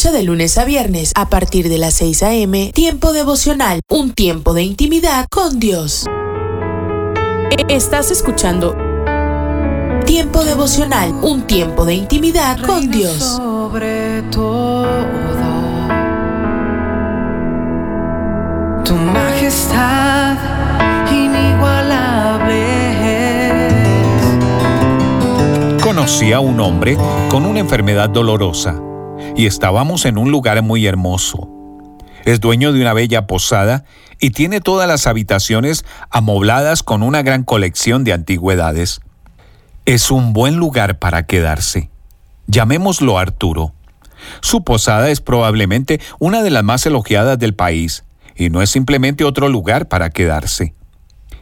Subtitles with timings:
[0.00, 2.72] Escucha de lunes a viernes a partir de las 6 a.m.
[2.72, 6.06] Tiempo devocional, un tiempo de intimidad con Dios.
[7.68, 8.74] Estás escuchando
[10.06, 13.18] Tiempo devocional, un tiempo de intimidad con Dios.
[13.18, 14.86] Sobre todo,
[18.82, 20.38] tu majestad
[21.12, 22.64] inigualable.
[25.82, 26.96] Conocí a un hombre
[27.28, 28.80] con una enfermedad dolorosa
[29.36, 31.48] y estábamos en un lugar muy hermoso.
[32.24, 33.84] Es dueño de una bella posada
[34.20, 39.00] y tiene todas las habitaciones amobladas con una gran colección de antigüedades.
[39.86, 41.90] Es un buen lugar para quedarse.
[42.46, 43.72] Llamémoslo Arturo.
[44.42, 48.04] Su posada es probablemente una de las más elogiadas del país
[48.36, 50.74] y no es simplemente otro lugar para quedarse.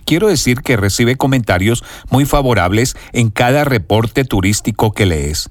[0.05, 5.51] Quiero decir que recibe comentarios muy favorables en cada reporte turístico que lees.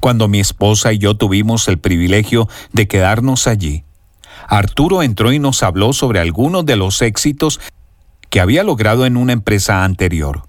[0.00, 3.84] Cuando mi esposa y yo tuvimos el privilegio de quedarnos allí,
[4.48, 7.60] Arturo entró y nos habló sobre algunos de los éxitos
[8.30, 10.42] que había logrado en una empresa anterior.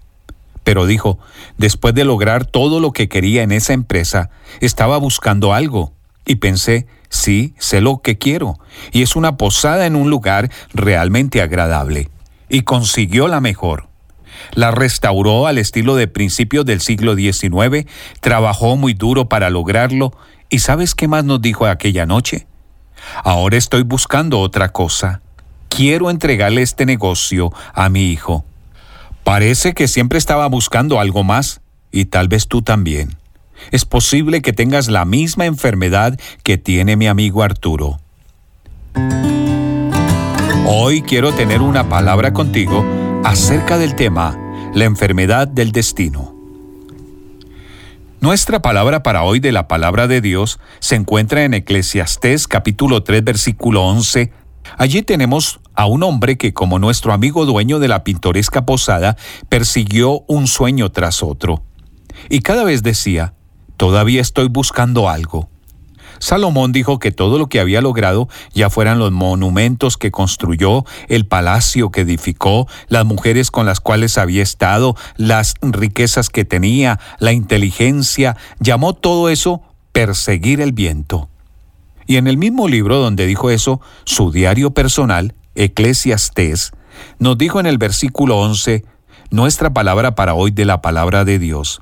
[0.64, 1.20] Pero dijo,
[1.58, 5.94] después de lograr todo lo que quería en esa empresa, estaba buscando algo.
[6.26, 8.58] Y pensé, sí, sé lo que quiero,
[8.92, 12.10] y es una posada en un lugar realmente agradable.
[12.50, 13.90] Y consiguió la mejor.
[14.54, 17.86] La restauró al estilo de principios del siglo XIX,
[18.22, 20.12] trabajó muy duro para lograrlo,
[20.50, 22.48] y ¿sabes qué más nos dijo aquella noche?
[23.24, 25.22] Ahora estoy buscando otra cosa.
[25.70, 28.46] Quiero entregarle este negocio a mi hijo.
[29.24, 33.18] Parece que siempre estaba buscando algo más, y tal vez tú también.
[33.72, 38.00] Es posible que tengas la misma enfermedad que tiene mi amigo Arturo.
[40.68, 44.38] Hoy quiero tener una palabra contigo acerca del tema,
[44.76, 46.36] la enfermedad del destino.
[48.22, 53.24] Nuestra palabra para hoy de la palabra de Dios se encuentra en Eclesiastés capítulo 3
[53.24, 54.32] versículo 11.
[54.78, 59.18] Allí tenemos a un hombre que como nuestro amigo dueño de la pintoresca posada
[59.50, 61.64] persiguió un sueño tras otro.
[62.30, 63.34] Y cada vez decía,
[63.76, 65.50] todavía estoy buscando algo.
[66.20, 71.26] Salomón dijo que todo lo que había logrado, ya fueran los monumentos que construyó, el
[71.26, 77.32] palacio que edificó, las mujeres con las cuales había estado, las riquezas que tenía, la
[77.32, 79.62] inteligencia, llamó todo eso
[79.92, 81.30] perseguir el viento.
[82.08, 86.72] Y en el mismo libro donde dijo eso, su diario personal, Eclesiastés,
[87.20, 88.86] nos dijo en el versículo 11,
[89.32, 91.82] nuestra palabra para hoy de la palabra de Dios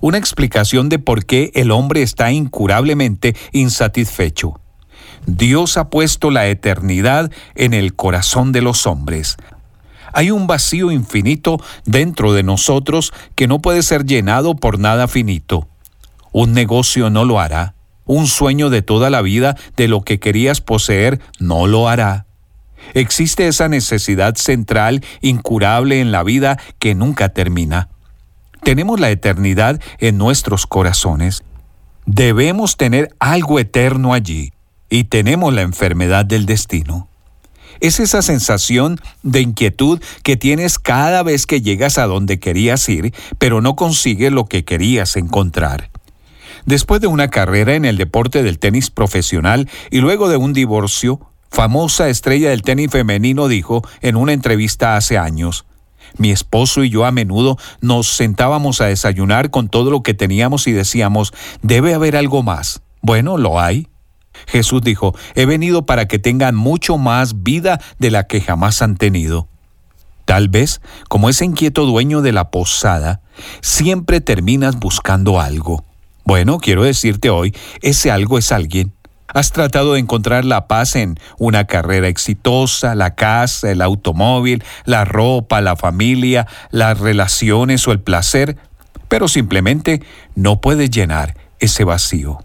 [0.00, 4.60] una explicación de por qué el hombre está incurablemente insatisfecho.
[5.26, 9.36] Dios ha puesto la eternidad en el corazón de los hombres.
[10.12, 15.68] Hay un vacío infinito dentro de nosotros que no puede ser llenado por nada finito.
[16.32, 17.74] Un negocio no lo hará.
[18.04, 22.24] Un sueño de toda la vida de lo que querías poseer no lo hará.
[22.94, 27.90] Existe esa necesidad central, incurable en la vida que nunca termina.
[28.62, 31.42] Tenemos la eternidad en nuestros corazones.
[32.06, 34.52] Debemos tener algo eterno allí
[34.90, 37.08] y tenemos la enfermedad del destino.
[37.80, 43.14] Es esa sensación de inquietud que tienes cada vez que llegas a donde querías ir,
[43.38, 45.90] pero no consigues lo que querías encontrar.
[46.66, 51.20] Después de una carrera en el deporte del tenis profesional y luego de un divorcio,
[51.50, 55.64] famosa estrella del tenis femenino dijo en una entrevista hace años,
[56.18, 60.66] mi esposo y yo a menudo nos sentábamos a desayunar con todo lo que teníamos
[60.66, 62.82] y decíamos, debe haber algo más.
[63.00, 63.88] Bueno, lo hay.
[64.46, 68.96] Jesús dijo, he venido para que tengan mucho más vida de la que jamás han
[68.96, 69.48] tenido.
[70.24, 73.22] Tal vez, como ese inquieto dueño de la posada,
[73.62, 75.84] siempre terminas buscando algo.
[76.24, 78.92] Bueno, quiero decirte hoy, ese algo es alguien.
[79.34, 85.04] ¿Has tratado de encontrar la paz en una carrera exitosa, la casa, el automóvil, la
[85.04, 88.56] ropa, la familia, las relaciones o el placer?
[89.08, 90.02] Pero simplemente
[90.34, 92.38] no puedes llenar ese vacío.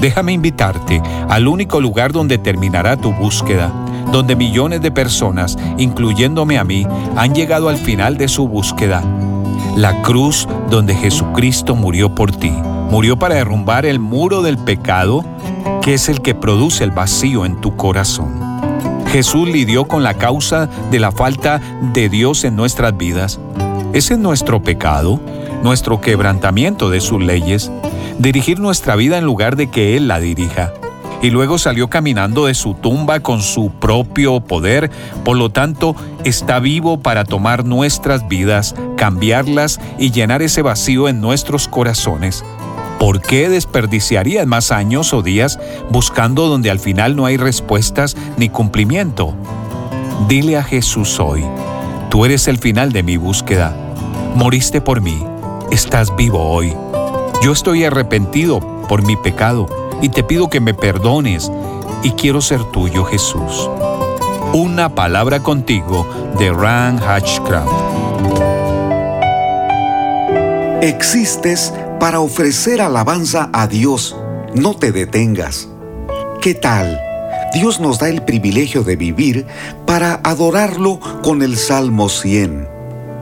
[0.00, 3.72] Déjame invitarte al único lugar donde terminará tu búsqueda,
[4.12, 9.02] donde millones de personas, incluyéndome a mí, han llegado al final de su búsqueda.
[9.76, 12.50] La cruz donde Jesucristo murió por ti.
[12.50, 15.24] Murió para derrumbar el muro del pecado
[15.82, 18.60] que es el que produce el vacío en tu corazón.
[19.10, 21.60] Jesús lidió con la causa de la falta
[21.92, 23.40] de Dios en nuestras vidas.
[23.92, 25.20] Ese es nuestro pecado,
[25.64, 27.72] nuestro quebrantamiento de sus leyes,
[28.18, 30.72] dirigir nuestra vida en lugar de que Él la dirija.
[31.22, 34.90] Y luego salió caminando de su tumba con su propio poder,
[35.24, 41.20] por lo tanto está vivo para tomar nuestras vidas, cambiarlas y llenar ese vacío en
[41.20, 42.44] nuestros corazones.
[43.00, 45.58] ¿Por qué desperdiciarías más años o días
[45.88, 49.34] buscando donde al final no hay respuestas ni cumplimiento?
[50.28, 51.42] Dile a Jesús hoy,
[52.10, 53.74] tú eres el final de mi búsqueda.
[54.34, 55.24] Moriste por mí,
[55.70, 56.74] estás vivo hoy.
[57.42, 59.66] Yo estoy arrepentido por mi pecado
[60.02, 61.50] y te pido que me perdones
[62.02, 63.70] y quiero ser tuyo, Jesús.
[64.52, 66.06] Una palabra contigo
[66.38, 67.72] de Ran Hatchcraft.
[70.82, 74.16] Existes para ofrecer alabanza a Dios.
[74.54, 75.68] No te detengas.
[76.40, 76.98] ¿Qué tal?
[77.52, 79.46] Dios nos da el privilegio de vivir
[79.86, 82.66] para adorarlo con el Salmo 100.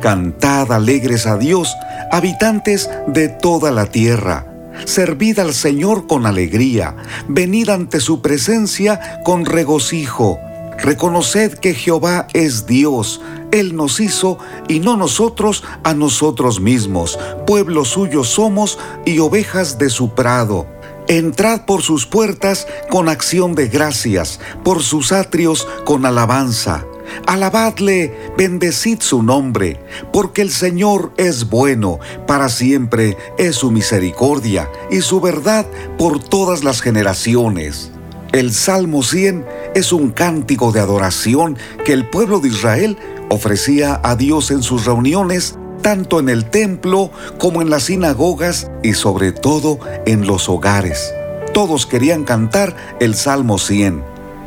[0.01, 1.75] Cantad alegres a Dios,
[2.13, 4.47] habitantes de toda la tierra.
[4.85, 6.95] Servid al Señor con alegría,
[7.27, 10.39] venid ante su presencia con regocijo.
[10.83, 13.21] Reconoced que Jehová es Dios,
[13.51, 14.39] Él nos hizo
[14.69, 17.19] y no nosotros a nosotros mismos.
[17.47, 20.67] Pueblo suyo somos y ovejas de su prado.
[21.09, 26.85] Entrad por sus puertas con acción de gracias, por sus atrios con alabanza.
[27.27, 29.81] Alabadle, bendecid su nombre,
[30.13, 35.67] porque el Señor es bueno, para siempre es su misericordia y su verdad
[35.97, 37.91] por todas las generaciones.
[38.33, 42.99] El Salmo 100 es un cántico de adoración que el pueblo de Israel
[43.31, 48.93] ofrecía a Dios en sus reuniones, tanto en el templo como en las sinagogas y
[48.93, 51.15] sobre todo en los hogares.
[51.55, 54.05] Todos querían cantar el Salmo 100.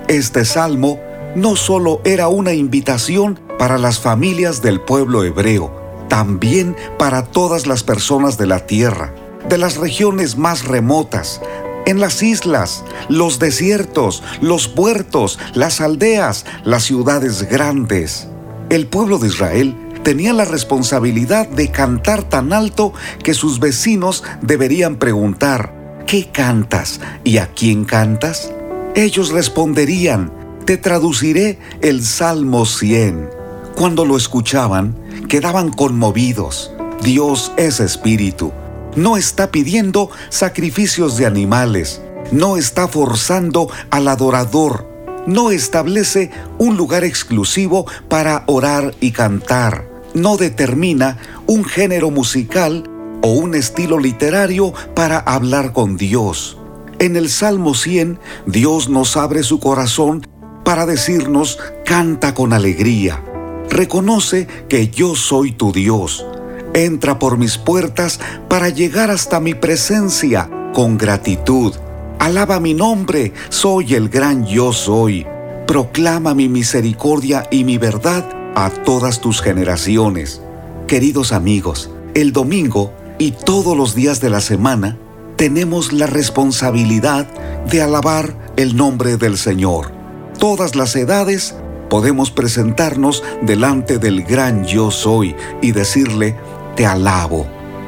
[0.08, 1.00] Este salmo
[1.36, 5.72] no solo era una invitación para las familias del pueblo hebreo,
[6.08, 9.12] también para todas las personas de la tierra,
[9.50, 11.42] de las regiones más remotas,
[11.86, 18.28] en las islas, los desiertos, los puertos, las aldeas, las ciudades grandes.
[18.70, 22.94] El pueblo de Israel tenía la responsabilidad de cantar tan alto
[23.24, 28.52] que sus vecinos deberían preguntar, ¿qué cantas y a quién cantas?
[28.96, 30.32] Ellos responderían,
[30.66, 33.30] te traduciré el Salmo 100.
[33.76, 34.96] Cuando lo escuchaban,
[35.28, 36.72] quedaban conmovidos.
[37.02, 38.52] Dios es espíritu
[38.96, 42.02] no está pidiendo sacrificios de animales,
[42.32, 44.88] no está forzando al adorador,
[45.28, 51.18] no establece un lugar exclusivo para orar y cantar, no determina
[51.48, 52.84] un género musical
[53.22, 56.58] o un estilo literario para hablar con Dios.
[57.00, 60.28] En el Salmo 100, Dios nos abre su corazón
[60.64, 63.24] para decirnos, canta con alegría,
[63.70, 66.26] reconoce que yo soy tu Dios
[66.74, 71.74] Entra por mis puertas para llegar hasta mi presencia con gratitud.
[72.18, 75.26] Alaba mi nombre, soy el gran yo soy.
[75.68, 78.26] Proclama mi misericordia y mi verdad
[78.56, 80.42] a todas tus generaciones.
[80.88, 84.98] Queridos amigos, el domingo y todos los días de la semana
[85.36, 87.28] tenemos la responsabilidad
[87.70, 89.92] de alabar el nombre del Señor.
[90.40, 91.54] Todas las edades
[91.90, 96.38] podemos presentarnos delante del gran yo soy y decirle,
[96.82, 97.46] te alabo,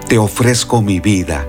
[0.07, 1.48] te ofrezco mi vida.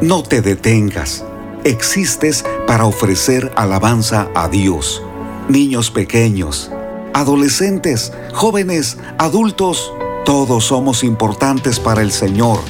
[0.00, 1.22] No te detengas,
[1.64, 5.02] existes para ofrecer alabanza a Dios.
[5.50, 6.70] Niños pequeños,
[7.12, 9.92] adolescentes, jóvenes, adultos,
[10.24, 12.60] todos somos importantes para el Señor.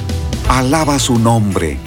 [0.49, 1.77] Alaba su nombre.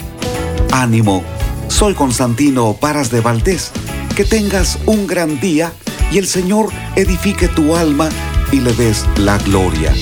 [0.72, 1.22] Ánimo,
[1.68, 3.72] soy Constantino Paras de Valdés.
[4.16, 5.70] Que tengas un gran día
[6.10, 8.08] y el Señor edifique tu alma
[8.56, 9.92] y le des la gloria.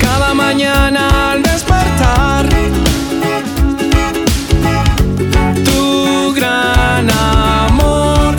[0.00, 2.48] Cada mañana al despertar,
[5.64, 8.34] tu gran amor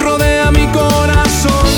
[0.00, 1.68] rodea mi corazón.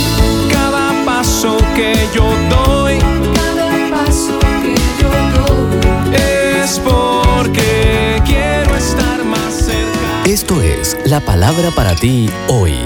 [0.50, 2.99] Cada paso que yo doy,
[3.41, 10.25] cada paso que yo doy, es porque quiero estar más cerca.
[10.25, 12.76] Esto es la palabra para ti hoy.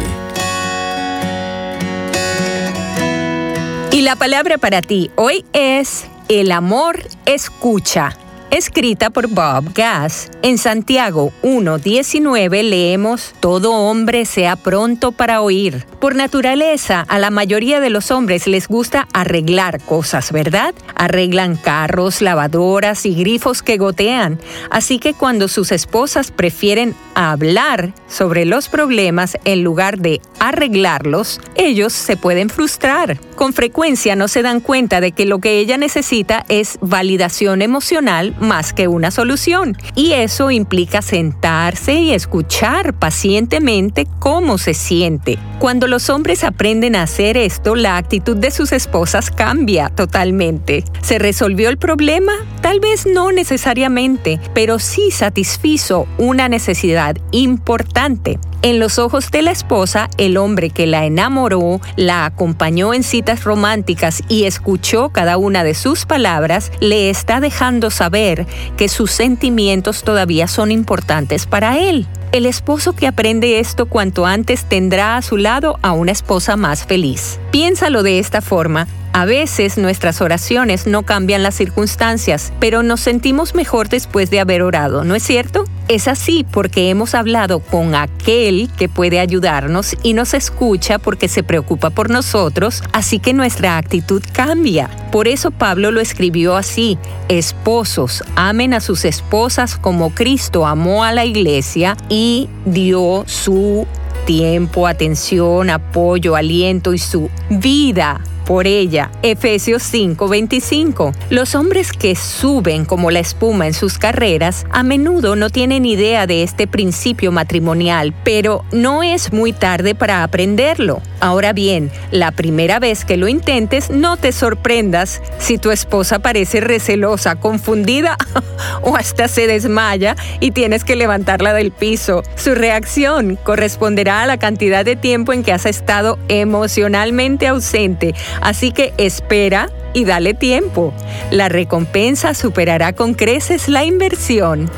[4.17, 8.17] La palabra para ti hoy es el amor escucha
[8.57, 10.31] escrita por Bob Gass.
[10.43, 15.87] En Santiago 1.19 leemos, Todo hombre sea pronto para oír.
[16.01, 20.75] Por naturaleza, a la mayoría de los hombres les gusta arreglar cosas, ¿verdad?
[20.95, 24.39] Arreglan carros, lavadoras y grifos que gotean.
[24.71, 31.93] Así que cuando sus esposas prefieren hablar sobre los problemas en lugar de arreglarlos, ellos
[31.93, 33.19] se pueden frustrar.
[33.35, 38.35] Con frecuencia no se dan cuenta de que lo que ella necesita es validación emocional
[38.47, 39.77] más que una solución.
[39.95, 45.39] Y eso implica sentarse y escuchar pacientemente cómo se siente.
[45.59, 50.85] Cuando los hombres aprenden a hacer esto, la actitud de sus esposas cambia totalmente.
[51.03, 52.33] ¿Se resolvió el problema?
[52.61, 58.39] Tal vez no necesariamente, pero sí satisfizo una necesidad importante.
[58.63, 63.45] En los ojos de la esposa, el hombre que la enamoró, la acompañó en citas
[63.45, 68.47] románticas y escuchó cada una de sus palabras, le está dejando saber
[68.77, 72.07] que sus sentimientos todavía son importantes para él.
[72.33, 76.85] El esposo que aprende esto cuanto antes tendrá a su lado a una esposa más
[76.85, 77.39] feliz.
[77.51, 78.89] Piénsalo de esta forma.
[79.13, 84.63] A veces nuestras oraciones no cambian las circunstancias, pero nos sentimos mejor después de haber
[84.63, 85.65] orado, ¿no es cierto?
[85.89, 91.45] Es así porque hemos hablado con aquel que puede ayudarnos y nos escucha porque se
[91.45, 94.91] preocupa por nosotros, así que nuestra actitud cambia.
[95.13, 101.13] Por eso Pablo lo escribió así, esposos, amen a sus esposas como Cristo amó a
[101.13, 103.87] la iglesia y dio su
[104.25, 109.11] tiempo, atención, apoyo, aliento y su vida por ella.
[109.23, 111.13] Efesios 5:25.
[111.31, 116.27] Los hombres que suben como la espuma en sus carreras a menudo no tienen idea
[116.27, 121.03] de este principio matrimonial, pero no es muy tarde para aprenderlo.
[121.21, 126.61] Ahora bien, la primera vez que lo intentes, no te sorprendas si tu esposa parece
[126.61, 128.17] recelosa, confundida
[128.83, 132.23] o hasta se desmaya y tienes que levantarla del piso.
[132.37, 138.73] Su reacción corresponderá a la cantidad de tiempo en que has estado emocionalmente ausente, así
[138.73, 140.93] que espera y dale tiempo.
[141.31, 144.71] La recompensa superará con creces la inversión.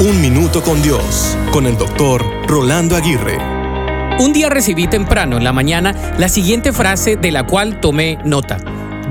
[0.00, 3.38] Un minuto con Dios, con el doctor Rolando Aguirre.
[4.18, 8.58] Un día recibí temprano en la mañana la siguiente frase de la cual tomé nota.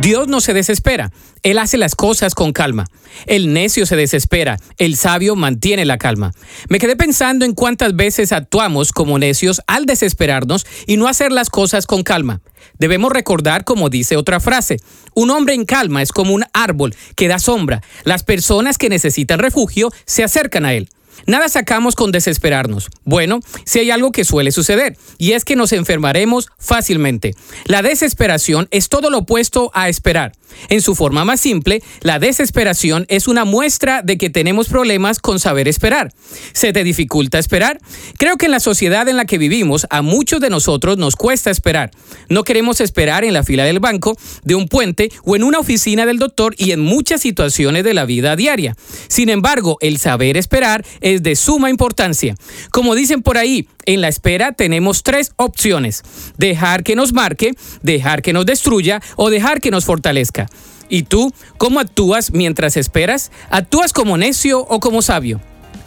[0.02, 1.12] Dios no se desespera,
[1.44, 2.86] Él hace las cosas con calma.
[3.26, 6.34] El necio se desespera, el sabio mantiene la calma.
[6.70, 11.50] Me quedé pensando en cuántas veces actuamos como necios al desesperarnos y no hacer las
[11.50, 12.42] cosas con calma.
[12.78, 14.78] Debemos recordar, como dice otra frase,
[15.14, 17.82] un hombre en calma es como un árbol que da sombra.
[18.04, 20.90] Las personas que necesitan refugio se acercan a él.
[21.28, 22.90] Nada sacamos con desesperarnos.
[23.04, 27.36] Bueno, si hay algo que suele suceder, y es que nos enfermaremos fácilmente.
[27.66, 30.32] La desesperación es todo lo opuesto a esperar.
[30.70, 35.40] En su forma más simple, la desesperación es una muestra de que tenemos problemas con
[35.40, 36.12] saber esperar.
[36.54, 37.80] ¿Se te dificulta esperar?
[38.18, 41.52] Creo que en la sociedad en la que vivimos, a muchos de nosotros nos cuesta
[41.52, 41.92] esperar.
[42.30, 46.06] No queremos esperar en la fila del banco, de un puente o en una oficina
[46.06, 48.76] del doctor y en muchas situaciones de la vida diaria.
[49.08, 52.36] Sin embargo, el saber esperar es de suma importancia.
[52.72, 56.04] Como dicen por ahí, en la espera tenemos tres opciones.
[56.38, 60.48] Dejar que nos marque, dejar que nos destruya o dejar que nos fortalezca.
[60.90, 63.32] ¿Y tú cómo actúas mientras esperas?
[63.50, 65.40] ¿Actúas como necio o como sabio?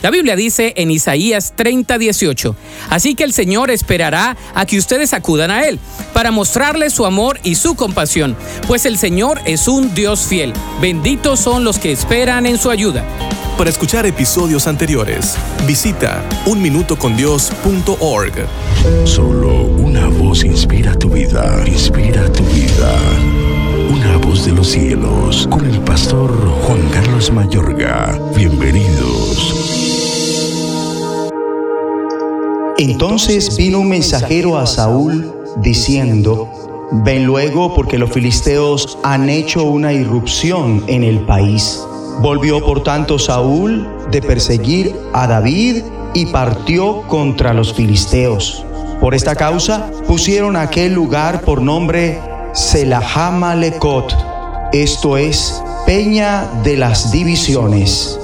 [0.04, 2.54] La Biblia dice en Isaías 30:18,
[2.90, 5.78] así que el Señor esperará a que ustedes acudan a Él
[6.12, 8.36] para mostrarles su amor y su compasión,
[8.66, 10.52] pues el Señor es un Dios fiel.
[10.82, 13.02] Benditos son los que esperan en su ayuda.
[13.56, 18.32] Para escuchar episodios anteriores, visita unminutocondios.org.
[19.04, 22.92] Solo una voz inspira tu vida, inspira tu vida.
[23.90, 26.32] Una voz de los cielos, con el pastor
[26.62, 28.18] Juan Carlos Mayorga.
[28.34, 29.54] Bienvenidos.
[32.76, 36.48] Entonces vino un mensajero a Saúl diciendo,
[37.04, 41.80] Ven luego porque los filisteos han hecho una irrupción en el país.
[42.20, 45.82] Volvió por tanto Saúl de perseguir a David
[46.14, 48.64] y partió contra los filisteos.
[49.00, 52.20] Por esta causa pusieron aquel lugar por nombre
[52.52, 54.16] Selahama Lecot,
[54.72, 58.18] esto es, Peña de las Divisiones.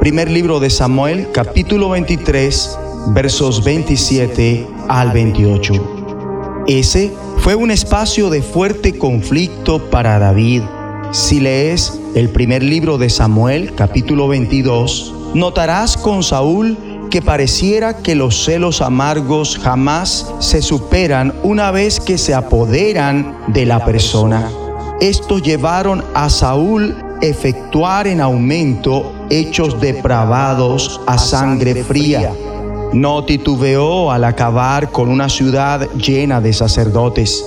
[0.00, 2.78] Primer libro de Samuel, capítulo 23,
[3.08, 6.64] versos 27 al 28.
[6.66, 10.62] Ese fue un espacio de fuerte conflicto para David.
[11.16, 16.76] Si lees el primer libro de Samuel, capítulo 22, notarás con Saúl
[17.10, 23.64] que pareciera que los celos amargos jamás se superan una vez que se apoderan de
[23.64, 24.50] la persona.
[25.00, 32.34] Estos llevaron a Saúl efectuar en aumento hechos depravados a sangre fría.
[32.92, 37.42] No titubeó al acabar con una ciudad llena de sacerdotes.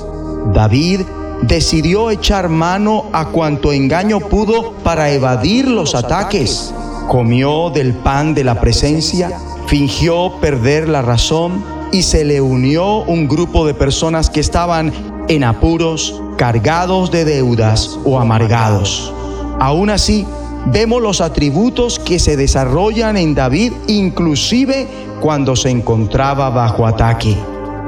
[0.55, 1.01] David
[1.41, 6.73] decidió echar mano a cuanto engaño pudo para evadir los ataques.
[7.07, 9.31] Comió del pan de la presencia,
[9.67, 14.93] fingió perder la razón y se le unió un grupo de personas que estaban
[15.27, 19.13] en apuros, cargados de deudas o amargados.
[19.59, 20.25] Aún así,
[20.67, 24.87] vemos los atributos que se desarrollan en David inclusive
[25.19, 27.35] cuando se encontraba bajo ataque.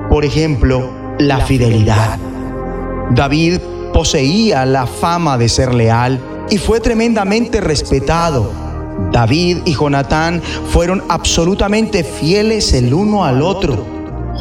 [0.10, 0.90] Por ejemplo,
[1.20, 2.31] la fidelidad.
[3.16, 3.60] David
[3.94, 8.52] poseía la fama de ser leal y fue tremendamente respetado.
[9.12, 13.86] David y Jonatán fueron absolutamente fieles el uno al otro.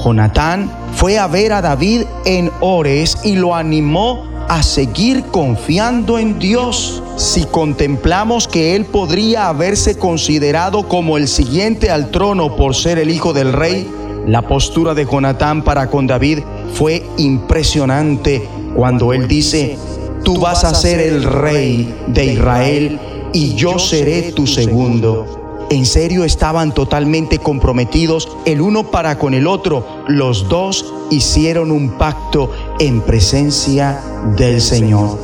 [0.05, 6.39] Jonatán fue a ver a David en Ores y lo animó a seguir confiando en
[6.39, 7.03] Dios.
[7.17, 13.11] Si contemplamos que él podría haberse considerado como el siguiente al trono por ser el
[13.11, 13.89] hijo del rey,
[14.27, 16.41] la postura de Jonatán para con David
[16.75, 19.79] fue impresionante cuando él dice,
[20.25, 23.00] tú vas a ser el rey de Israel
[23.33, 25.67] y yo seré tu segundo.
[25.71, 29.87] En serio estaban totalmente comprometidos el uno para con el otro.
[30.09, 32.50] Los dos hicieron un pacto
[32.81, 34.00] en presencia
[34.37, 35.17] del Señor.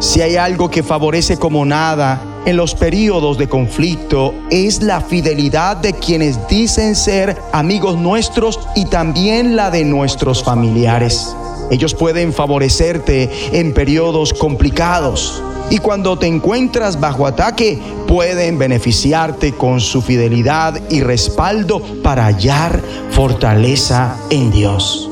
[0.00, 5.78] Si hay algo que favorece como nada en los periodos de conflicto es la fidelidad
[5.78, 11.34] de quienes dicen ser amigos nuestros y también la de nuestros familiares.
[11.74, 19.80] Ellos pueden favorecerte en periodos complicados y cuando te encuentras bajo ataque pueden beneficiarte con
[19.80, 25.10] su fidelidad y respaldo para hallar fortaleza en Dios.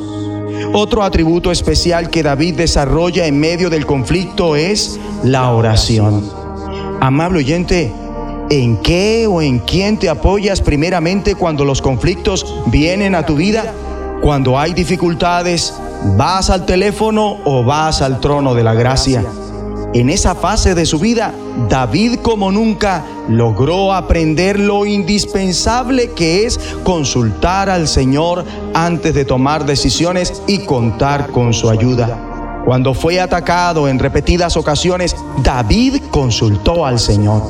[0.73, 6.31] Otro atributo especial que David desarrolla en medio del conflicto es la oración.
[7.01, 7.93] Amable oyente,
[8.51, 13.75] ¿en qué o en quién te apoyas primeramente cuando los conflictos vienen a tu vida?
[14.23, 15.75] Cuando hay dificultades,
[16.17, 19.25] ¿vas al teléfono o vas al trono de la gracia?
[19.95, 21.35] En esa fase de su vida,
[21.69, 29.67] David como nunca logró aprender lo indispensable que es consultar al Señor antes de tomar
[29.67, 32.63] decisiones y contar con su ayuda.
[32.65, 37.43] Cuando fue atacado en repetidas ocasiones, David consultó al Señor.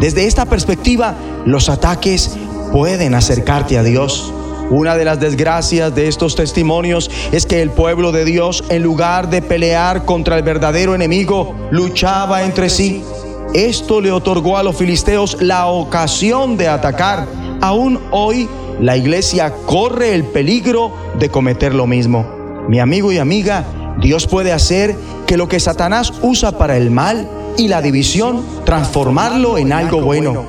[0.00, 2.36] Desde esta perspectiva, los ataques
[2.72, 4.32] pueden acercarte a Dios.
[4.72, 9.28] Una de las desgracias de estos testimonios es que el pueblo de Dios, en lugar
[9.28, 13.04] de pelear contra el verdadero enemigo, luchaba entre sí.
[13.52, 17.26] Esto le otorgó a los filisteos la ocasión de atacar.
[17.60, 18.48] Aún hoy,
[18.80, 22.26] la iglesia corre el peligro de cometer lo mismo.
[22.66, 23.66] Mi amigo y amiga,
[24.00, 29.58] Dios puede hacer que lo que Satanás usa para el mal y la división, transformarlo
[29.58, 30.46] en algo bueno.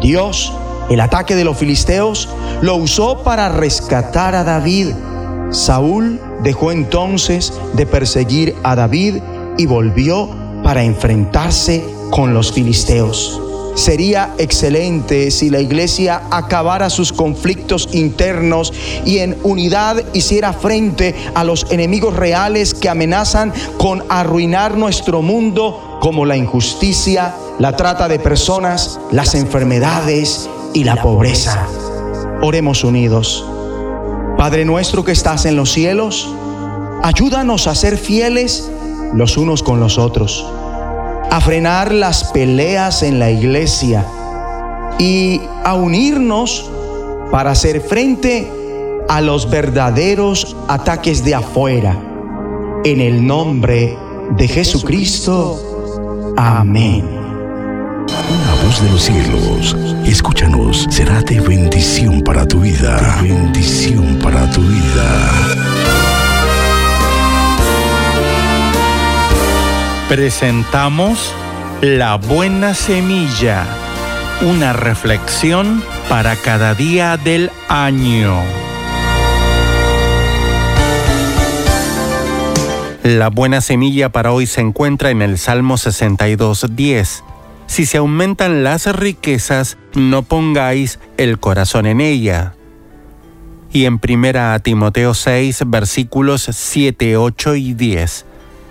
[0.00, 0.52] Dios
[0.90, 2.28] el ataque de los filisteos
[2.60, 4.88] lo usó para rescatar a David.
[5.50, 9.16] Saúl dejó entonces de perseguir a David
[9.58, 10.28] y volvió
[10.62, 13.40] para enfrentarse con los filisteos.
[13.74, 18.72] Sería excelente si la iglesia acabara sus conflictos internos
[19.06, 25.98] y en unidad hiciera frente a los enemigos reales que amenazan con arruinar nuestro mundo
[26.02, 31.66] como la injusticia, la trata de personas, las enfermedades y la pobreza.
[32.42, 33.46] Oremos unidos.
[34.36, 36.34] Padre nuestro que estás en los cielos,
[37.02, 38.70] ayúdanos a ser fieles
[39.14, 40.46] los unos con los otros,
[41.30, 44.06] a frenar las peleas en la iglesia
[44.98, 46.70] y a unirnos
[47.30, 48.50] para hacer frente
[49.08, 51.98] a los verdaderos ataques de afuera.
[52.84, 53.96] En el nombre
[54.36, 56.34] de Jesucristo.
[56.36, 57.21] Amén.
[58.64, 63.20] Voz de los cielos, escúchanos, será de bendición para tu vida.
[63.20, 65.30] De bendición para tu vida.
[70.08, 71.34] Presentamos
[71.80, 73.66] La Buena Semilla,
[74.42, 78.40] una reflexión para cada día del año.
[83.02, 87.31] La buena semilla para hoy se encuentra en el Salmo 62.10
[87.72, 92.52] si se aumentan las riquezas, no pongáis el corazón en ella.
[93.72, 98.26] Y en 1 Timoteo 6, versículos 7, 8 y 10.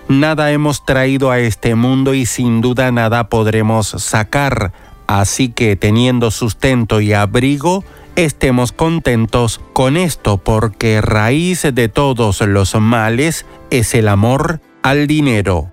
[0.06, 4.72] Nada hemos traído a este mundo y sin duda nada podremos sacar,
[5.08, 7.82] así que teniendo sustento y abrigo,
[8.14, 15.72] estemos contentos con esto, porque raíz de todos los males es el amor al dinero.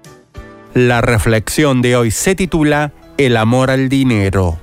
[0.74, 4.58] La reflexión de hoy se titula el amor al dinero.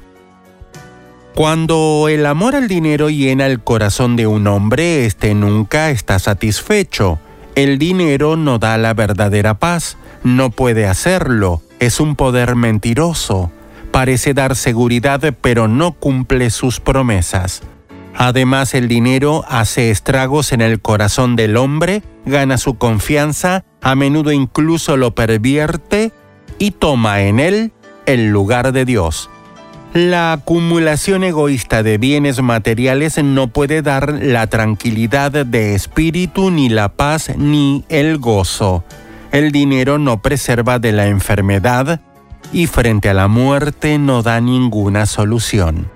[1.34, 7.18] Cuando el amor al dinero llena el corazón de un hombre, éste nunca está satisfecho.
[7.54, 13.52] El dinero no da la verdadera paz, no puede hacerlo, es un poder mentiroso.
[13.90, 17.60] Parece dar seguridad, pero no cumple sus promesas.
[18.14, 24.32] Además, el dinero hace estragos en el corazón del hombre, gana su confianza, a menudo
[24.32, 26.10] incluso lo pervierte
[26.58, 27.72] y toma en él
[28.06, 29.30] el lugar de Dios.
[29.94, 36.90] La acumulación egoísta de bienes materiales no puede dar la tranquilidad de espíritu, ni la
[36.90, 38.84] paz, ni el gozo.
[39.32, 42.00] El dinero no preserva de la enfermedad
[42.52, 45.88] y frente a la muerte no da ninguna solución.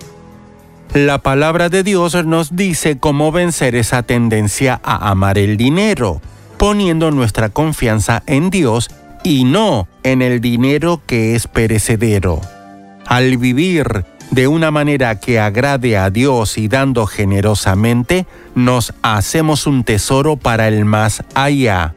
[0.95, 6.21] La palabra de Dios nos dice cómo vencer esa tendencia a amar el dinero,
[6.59, 8.91] poniendo nuestra confianza en Dios
[9.23, 12.41] y no en el dinero que es perecedero
[13.11, 19.83] al vivir de una manera que agrade a Dios y dando generosamente, nos hacemos un
[19.83, 21.95] tesoro para el más allá.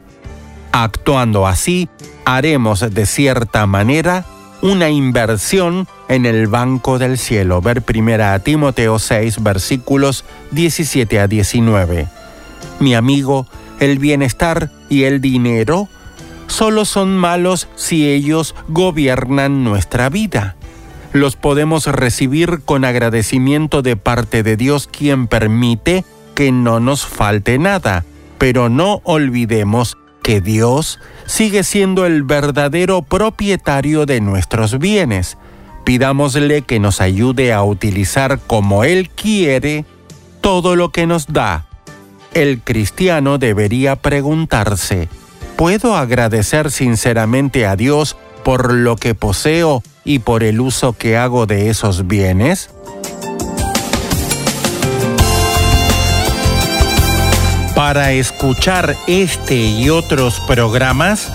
[0.72, 1.88] Actuando así,
[2.24, 4.24] haremos de cierta manera
[4.60, 7.62] una inversión en el banco del cielo.
[7.62, 12.08] Ver primera a Timoteo 6 versículos 17 a 19.
[12.80, 13.46] Mi amigo,
[13.78, 15.88] el bienestar y el dinero
[16.46, 20.56] solo son malos si ellos gobiernan nuestra vida
[21.14, 26.04] los podemos recibir con agradecimiento de parte de Dios quien permite
[26.34, 28.04] que no nos falte nada.
[28.36, 35.38] Pero no olvidemos que Dios sigue siendo el verdadero propietario de nuestros bienes.
[35.84, 39.84] Pidámosle que nos ayude a utilizar como Él quiere
[40.40, 41.66] todo lo que nos da.
[42.32, 45.08] El cristiano debería preguntarse,
[45.56, 51.46] ¿puedo agradecer sinceramente a Dios por lo que poseo y por el uso que hago
[51.46, 52.70] de esos bienes?
[57.74, 61.32] Para escuchar este y otros programas,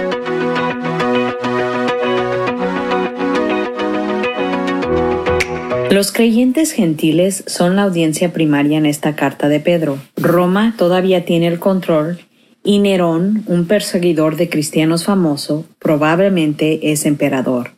[5.91, 9.99] Los creyentes gentiles son la audiencia primaria en esta carta de Pedro.
[10.17, 12.19] Roma todavía tiene el control
[12.63, 17.73] y Nerón, un perseguidor de cristianos famoso, probablemente es emperador.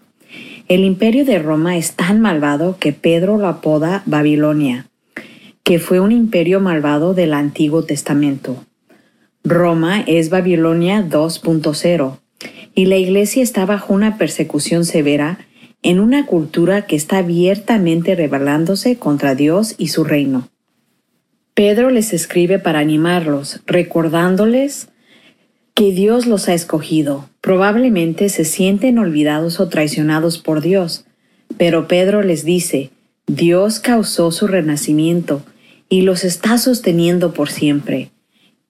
[0.69, 4.85] El imperio de Roma es tan malvado que Pedro lo apoda Babilonia
[5.71, 8.65] que fue un imperio malvado del Antiguo Testamento.
[9.45, 12.19] Roma es Babilonia 2.0
[12.75, 15.39] y la iglesia está bajo una persecución severa
[15.81, 20.49] en una cultura que está abiertamente rebelándose contra Dios y su reino.
[21.53, 24.89] Pedro les escribe para animarlos, recordándoles
[25.73, 27.29] que Dios los ha escogido.
[27.39, 31.05] Probablemente se sienten olvidados o traicionados por Dios,
[31.57, 32.89] pero Pedro les dice,
[33.25, 35.45] Dios causó su renacimiento
[35.91, 38.11] y los está sosteniendo por siempre.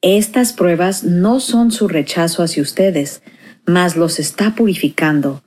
[0.01, 3.21] Estas pruebas no son su rechazo hacia ustedes,
[3.67, 5.43] mas los está purificando.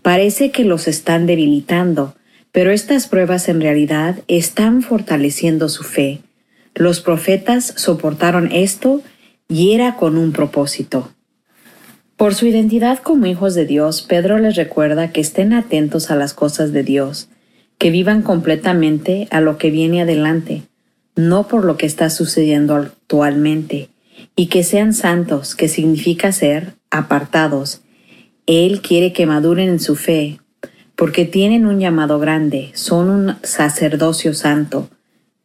[0.00, 2.16] Parece que los están debilitando,
[2.50, 6.22] pero estas pruebas en realidad están fortaleciendo su fe.
[6.74, 9.02] Los profetas soportaron esto
[9.48, 11.12] y era con un propósito.
[12.16, 16.32] Por su identidad como hijos de Dios, Pedro les recuerda que estén atentos a las
[16.32, 17.28] cosas de Dios,
[17.76, 20.62] que vivan completamente a lo que viene adelante,
[21.18, 23.90] no por lo que está sucediendo actualmente,
[24.36, 27.80] y que sean santos, que significa ser apartados.
[28.46, 30.38] Él quiere que maduren en su fe,
[30.94, 34.90] porque tienen un llamado grande, son un sacerdocio santo.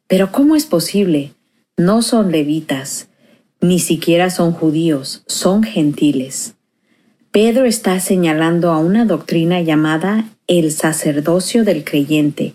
[0.06, 1.34] Pero ¿cómo es posible?
[1.76, 3.10] No son levitas,
[3.60, 6.54] ni siquiera son judíos, son gentiles.
[7.32, 12.54] Pedro está señalando a una doctrina llamada el sacerdocio del creyente,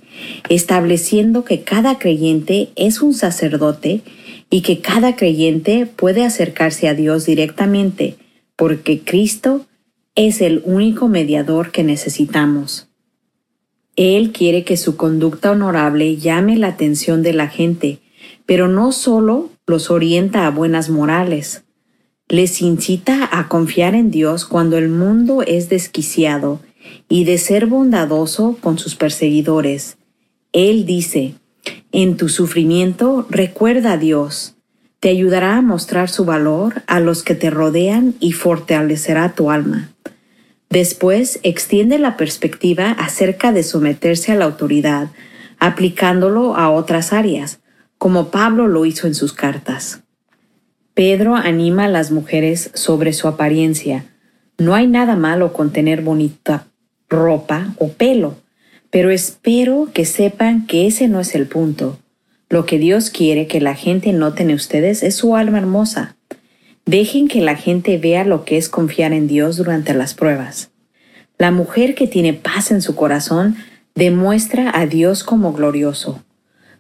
[0.49, 4.03] estableciendo que cada creyente es un sacerdote
[4.51, 8.17] y que cada creyente puede acercarse a Dios directamente,
[8.57, 9.67] porque Cristo
[10.15, 12.89] es el único mediador que necesitamos.
[13.97, 17.99] Él quiere que su conducta honorable llame la atención de la gente,
[18.47, 21.65] pero no solo los orienta a buenas morales,
[22.29, 26.61] les incita a confiar en Dios cuando el mundo es desquiciado
[27.09, 29.97] y de ser bondadoso con sus perseguidores.
[30.53, 31.35] Él dice,
[31.93, 34.57] en tu sufrimiento recuerda a Dios,
[35.01, 39.91] te ayudará a mostrar su valor a los que te rodean y fortalecerá tu alma.
[40.71, 45.09] Después extiende la perspectiva acerca de someterse a la autoridad,
[45.59, 47.61] aplicándolo a otras áreas,
[47.97, 50.03] como Pablo lo hizo en sus cartas.
[50.95, 54.05] Pedro anima a las mujeres sobre su apariencia.
[54.59, 56.67] No hay nada malo con tener bonita
[57.09, 58.37] ropa o pelo,
[58.91, 61.99] Pero espero que sepan que ese no es el punto.
[62.49, 66.17] Lo que Dios quiere que la gente note en ustedes es su alma hermosa.
[66.87, 70.71] Dejen que la gente vea lo que es confiar en Dios durante las pruebas.
[71.37, 73.57] La mujer que tiene paz en su corazón
[73.95, 76.23] demuestra a Dios como glorioso.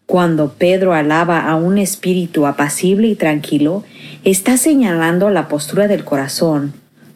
[0.07, 3.85] Cuando Pedro alaba a un espíritu apacible y tranquilo,
[4.25, 6.73] está señalando la postura del corazón,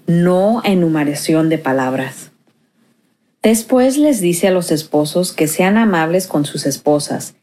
[0.07, 2.32] no enumeración de palabras.
[3.42, 7.35] Después les dice a los esposos que sean amables con sus esposas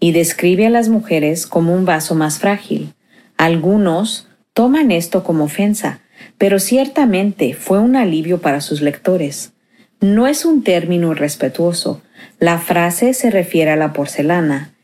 [0.00, 2.92] y describe a las mujeres como un vaso más frágil.
[3.36, 6.00] Algunos toman esto como ofensa,
[6.38, 9.52] pero ciertamente fue un alivio para sus lectores.
[10.00, 12.02] No es un término irrespetuoso.
[12.40, 14.74] La frase se refiere a la porcelana,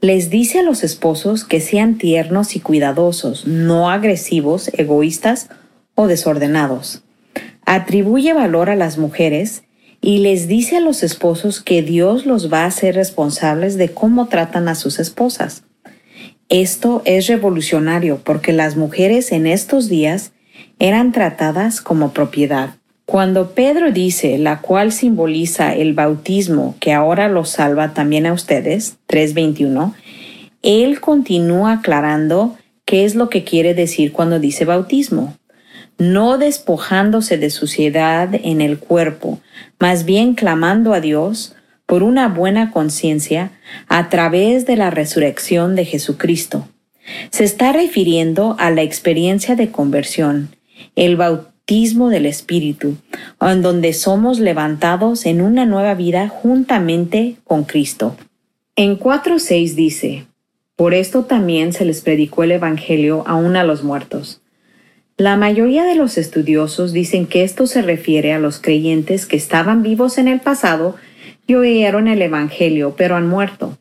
[0.00, 5.48] les dice a los esposos que sean tiernos y cuidadosos, no agresivos, egoístas
[5.94, 7.02] o desordenados.
[7.64, 9.64] Atribuye valor a las mujeres
[10.00, 14.26] y les dice a los esposos que Dios los va a hacer responsables de cómo
[14.26, 15.64] tratan a sus esposas.
[16.48, 20.32] Esto es revolucionario porque las mujeres en estos días
[20.78, 22.76] eran tratadas como propiedad.
[23.04, 28.98] Cuando Pedro dice, la cual simboliza el bautismo que ahora los salva también a ustedes,
[29.08, 29.94] 3.21,
[30.62, 35.34] él continúa aclarando qué es lo que quiere decir cuando dice bautismo.
[35.98, 39.40] No despojándose de suciedad en el cuerpo,
[39.80, 41.56] más bien clamando a Dios
[41.86, 43.50] por una buena conciencia
[43.88, 46.68] a través de la resurrección de Jesucristo.
[47.30, 50.50] Se está refiriendo a la experiencia de conversión,
[50.94, 52.96] el bautismo del Espíritu,
[53.40, 58.16] en donde somos levantados en una nueva vida juntamente con Cristo.
[58.76, 60.26] En 4.6 dice,
[60.76, 64.40] Por esto también se les predicó el Evangelio aún a los muertos.
[65.18, 69.82] La mayoría de los estudiosos dicen que esto se refiere a los creyentes que estaban
[69.82, 70.94] vivos en el pasado
[71.44, 73.76] y oyeron el Evangelio, pero han muerto.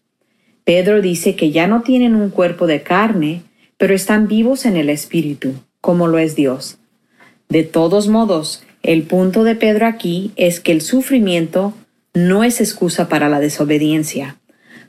[0.63, 3.43] Pedro dice que ya no tienen un cuerpo de carne,
[3.77, 6.79] pero están vivos en el Espíritu, como lo es Dios.
[7.49, 11.75] De todos modos, el punto de Pedro aquí es que el sufrimiento
[12.15, 14.37] no es excusa para la desobediencia.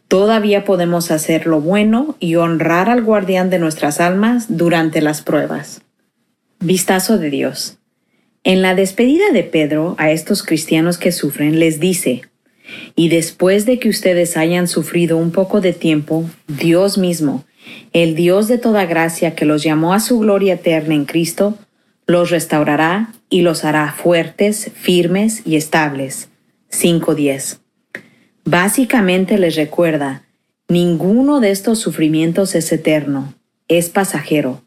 [0.09, 5.83] Todavía podemos hacer lo bueno y honrar al guardián de nuestras almas durante las pruebas.
[6.61, 7.79] Vistazo de Dios.
[8.43, 12.23] En la despedida de Pedro a estos cristianos que sufren les dice,
[12.97, 17.45] y después de que ustedes hayan sufrido un poco de tiempo, Dios mismo,
[17.93, 21.57] el Dios de toda gracia que los llamó a su gloria eterna en Cristo,
[22.09, 26.29] los restaurará y los hará fuertes, firmes y estables.
[26.73, 27.59] 5.10.
[28.45, 30.25] Básicamente les recuerda,
[30.67, 33.35] ninguno de estos sufrimientos es eterno,
[33.69, 34.65] es pasajero.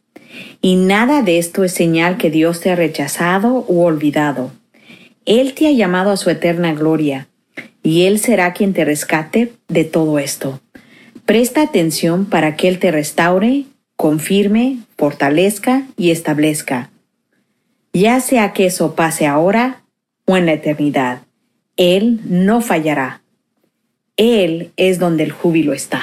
[0.61, 4.51] Y nada de esto es señal que Dios te ha rechazado u olvidado.
[5.25, 7.27] Él te ha llamado a su eterna gloria,
[7.83, 10.61] y Él será quien te rescate de todo esto.
[11.25, 13.65] Presta atención para que Él te restaure,
[13.95, 16.91] confirme, fortalezca y establezca
[17.93, 19.83] ya sea que eso pase ahora
[20.25, 21.23] o en la eternidad.
[21.77, 23.21] Él no fallará.
[24.17, 26.01] Él es donde el júbilo está.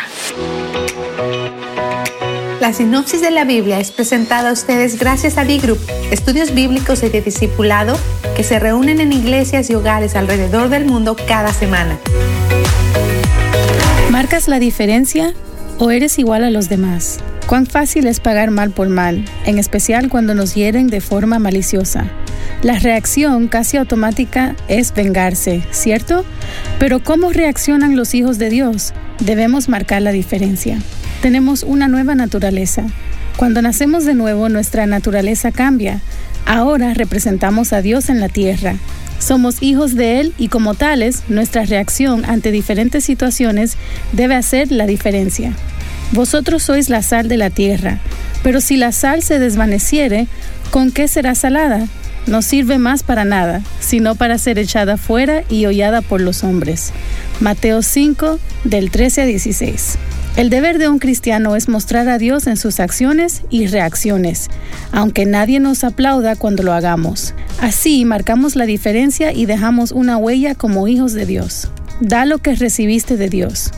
[2.60, 5.78] La sinopsis de la Biblia es presentada a ustedes gracias a D-Group,
[6.10, 7.96] estudios bíblicos y de discipulado
[8.34, 11.96] que se reúnen en iglesias y hogares alrededor del mundo cada semana.
[14.10, 15.34] ¿Marcas la diferencia
[15.78, 17.20] o eres igual a los demás?
[17.46, 22.10] Cuán fácil es pagar mal por mal, en especial cuando nos hieren de forma maliciosa.
[22.62, 26.24] La reacción casi automática es vengarse, ¿cierto?
[26.80, 28.94] Pero ¿cómo reaccionan los hijos de Dios?
[29.20, 30.80] Debemos marcar la diferencia.
[31.22, 32.84] Tenemos una nueva naturaleza.
[33.36, 36.00] Cuando nacemos de nuevo, nuestra naturaleza cambia.
[36.46, 38.76] Ahora representamos a Dios en la tierra.
[39.18, 43.76] Somos hijos de Él y como tales, nuestra reacción ante diferentes situaciones
[44.12, 45.52] debe hacer la diferencia.
[46.12, 47.98] Vosotros sois la sal de la tierra,
[48.44, 50.28] pero si la sal se desvaneciere,
[50.70, 51.86] ¿con qué será salada?
[52.28, 56.92] No sirve más para nada, sino para ser echada fuera y hollada por los hombres.
[57.40, 59.98] Mateo 5, del 13 a 16.
[60.38, 64.46] El deber de un cristiano es mostrar a Dios en sus acciones y reacciones,
[64.92, 67.34] aunque nadie nos aplauda cuando lo hagamos.
[67.60, 71.72] Así marcamos la diferencia y dejamos una huella como hijos de Dios.
[72.00, 73.72] Da lo que recibiste de Dios.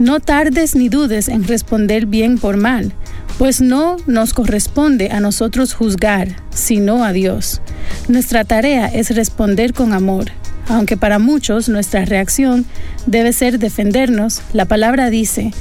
[0.00, 2.92] No tardes ni dudes en responder bien por mal,
[3.38, 7.60] pues no nos corresponde a nosotros juzgar, sino a Dios.
[8.08, 10.32] Nuestra tarea es responder con amor.
[10.66, 12.64] Aunque para muchos nuestra reacción
[13.06, 15.52] debe ser defendernos, la palabra dice,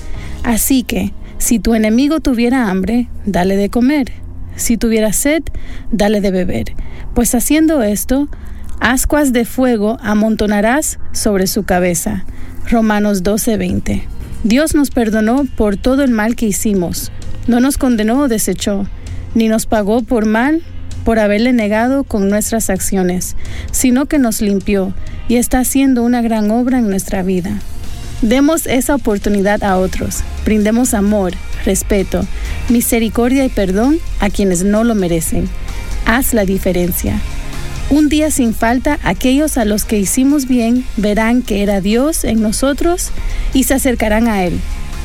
[0.44, 4.12] así que, si tu enemigo tuviera hambre, dale de comer.
[4.56, 5.44] Si tuviera sed,
[5.92, 6.76] dale de beber.
[7.14, 8.30] Pues haciendo esto,
[8.82, 12.26] Ascuas de fuego amontonarás sobre su cabeza.
[12.68, 14.02] Romanos 12:20.
[14.44, 17.12] Dios nos perdonó por todo el mal que hicimos.
[17.46, 18.88] No nos condenó o desechó,
[19.36, 20.64] ni nos pagó por mal
[21.06, 23.36] por haberle negado con nuestras acciones,
[23.72, 24.96] sino que nos limpió
[25.28, 27.60] y está haciendo una gran obra en nuestra vida.
[28.22, 31.34] Demos esa oportunidad a otros, brindemos amor,
[31.66, 32.24] respeto,
[32.70, 35.50] misericordia y perdón a quienes no lo merecen.
[36.06, 37.20] Haz la diferencia.
[37.90, 42.42] Un día sin falta, aquellos a los que hicimos bien verán que era Dios en
[42.42, 43.10] nosotros
[43.54, 44.60] y se acercarán a Él.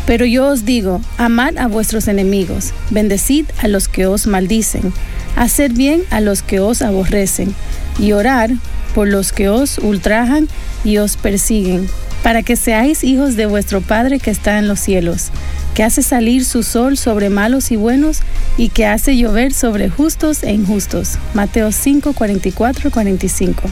[0.07, 4.93] Pero yo os digo, amad a vuestros enemigos, bendecid a los que os maldicen,
[5.37, 7.55] haced bien a los que os aborrecen,
[7.99, 8.51] y orar
[8.95, 10.49] por los que os ultrajan
[10.85, 11.89] y os persiguen,
[12.23, 15.31] para que seáis hijos de vuestro Padre que está en los cielos,
[15.75, 18.21] que hace salir su sol sobre malos y buenos,
[18.57, 21.19] y que hace llover sobre justos e injustos.
[21.35, 23.63] Mateo 5, 44, 45.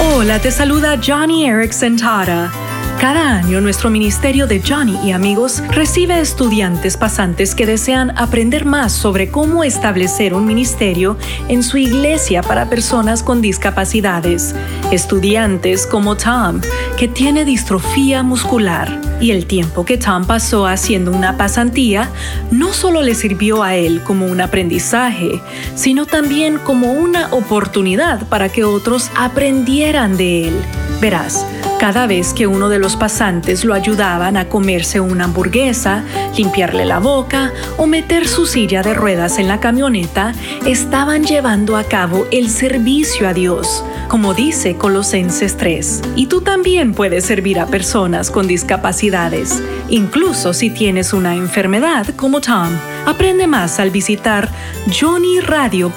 [0.00, 2.67] Hola, te saluda Johnny Erickson Tara.
[3.00, 8.92] Cada año nuestro Ministerio de Johnny y Amigos recibe estudiantes pasantes que desean aprender más
[8.92, 14.52] sobre cómo establecer un ministerio en su iglesia para personas con discapacidades.
[14.90, 16.60] Estudiantes como Tom,
[16.96, 19.00] que tiene distrofía muscular.
[19.20, 22.10] Y el tiempo que Tom pasó haciendo una pasantía
[22.50, 25.40] no solo le sirvió a él como un aprendizaje,
[25.76, 30.54] sino también como una oportunidad para que otros aprendieran de él.
[31.00, 31.46] Verás,
[31.78, 36.04] cada vez que uno de los pasantes lo ayudaban a comerse una hamburguesa,
[36.36, 40.34] limpiarle la boca o meter su silla de ruedas en la camioneta,
[40.66, 46.02] estaban llevando a cabo el servicio a Dios, como dice Colosenses 3.
[46.16, 52.40] Y tú también puedes servir a personas con discapacidades, incluso si tienes una enfermedad como
[52.40, 52.70] Tom.
[53.06, 54.50] Aprende más al visitar
[54.90, 55.92] johnnyradio.org.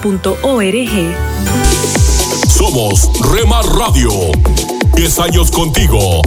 [2.47, 4.80] Somos Rema Radio.
[5.01, 6.21] 10 años contigo.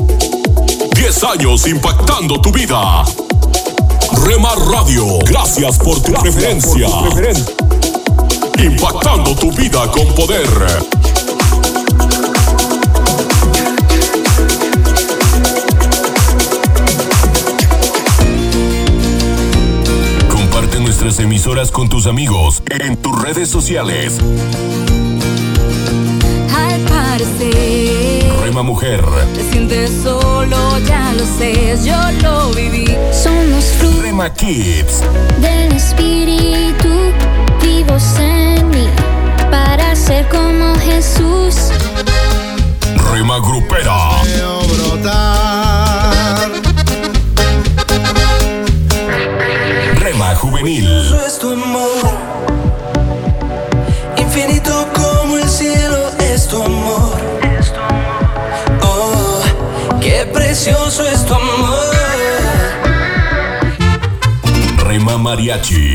[0.97, 3.05] 10 años impactando tu vida.
[4.25, 6.89] Rema Radio, gracias por tu preferencia.
[8.59, 10.49] Impactando tu vida con poder.
[20.29, 24.19] Comparte nuestras emisoras con tus amigos en tus redes sociales.
[28.55, 32.87] Rema Mujer, te sientes solo, ya lo sé, yo lo viví.
[33.11, 35.01] Somos frutos Rema Kids,
[35.41, 36.89] del Espíritu
[37.61, 38.87] vivos en mí
[39.51, 41.73] para ser como Jesús.
[43.13, 44.23] Rema Grupera,
[49.99, 50.87] Rema Juvenil,
[60.65, 61.95] precioso es tu amor.
[64.79, 65.95] Rema Mariachi,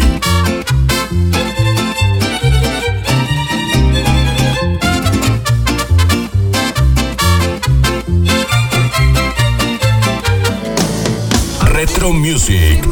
[11.61, 12.85] Retro Music,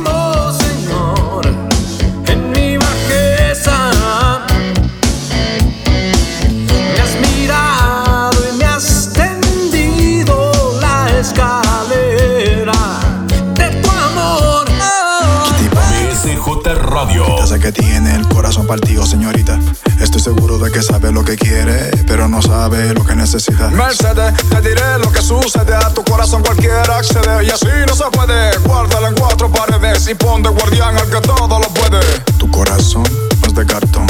[18.68, 19.58] partido, señorita.
[20.00, 23.70] Estoy seguro de que sabe lo que quiere, pero no sabe lo que necesita.
[23.70, 25.74] Mercedes, te diré lo que sucede.
[25.74, 27.46] A tu corazón cualquiera accede.
[27.46, 28.58] Y así no se puede.
[28.60, 32.00] Guárdalo en cuatro paredes y pon de guardián al que todo lo puede.
[32.38, 33.04] Tu corazón
[33.42, 34.08] no es de cartón.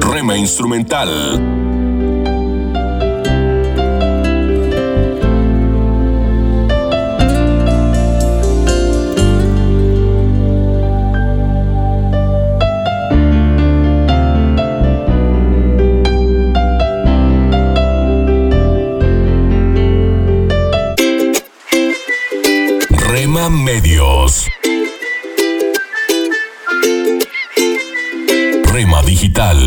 [0.00, 1.08] Rema Instrumental,
[23.52, 24.46] Medios,
[28.72, 29.58] Rema Digital,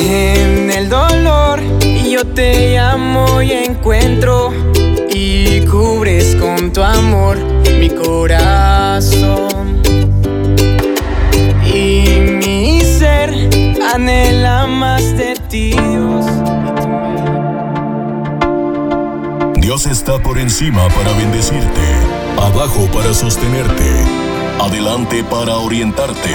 [0.00, 1.60] En el dolor
[2.08, 4.52] yo te llamo y encuentro
[5.10, 7.36] y cubres con tu amor
[7.78, 9.82] mi corazón.
[11.64, 13.32] Y mi ser
[13.92, 15.37] anhela más de
[19.68, 21.82] Dios está por encima para bendecirte,
[22.38, 24.02] abajo para sostenerte,
[24.58, 26.34] adelante para orientarte.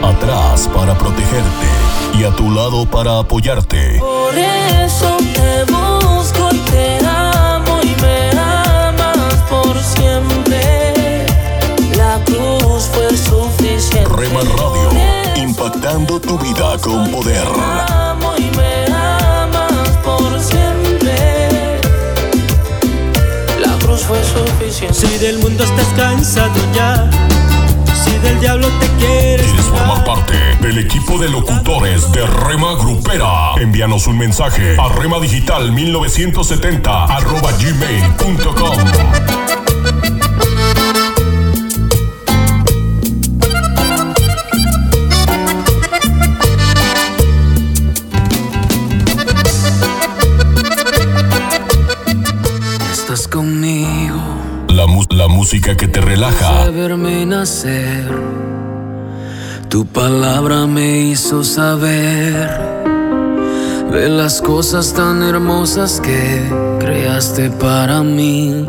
[0.00, 1.66] Atrás para protegerte
[2.16, 3.98] y a tu lado para apoyarte.
[3.98, 11.26] Por eso te busco y te amo y me amas por siempre.
[11.96, 14.08] La cruz fue suficiente.
[14.08, 14.90] Rema Radio,
[15.34, 17.48] impactando tu vida con poder.
[24.06, 24.94] Fue suficiente.
[24.94, 27.10] Si del mundo estás cansado ya,
[28.04, 29.46] si del diablo te quieres.
[29.46, 33.54] ¿Quieres formar parte del equipo de locutores de Rema Grupera?
[33.60, 39.37] Envíanos un mensaje a remadigital 1970 arroba gmail.com.
[55.48, 56.70] música que te relaja.
[57.24, 58.06] Nacer.
[59.70, 62.50] Tu palabra me hizo saber
[63.90, 66.42] de las cosas tan hermosas que
[66.78, 68.66] creaste para mí.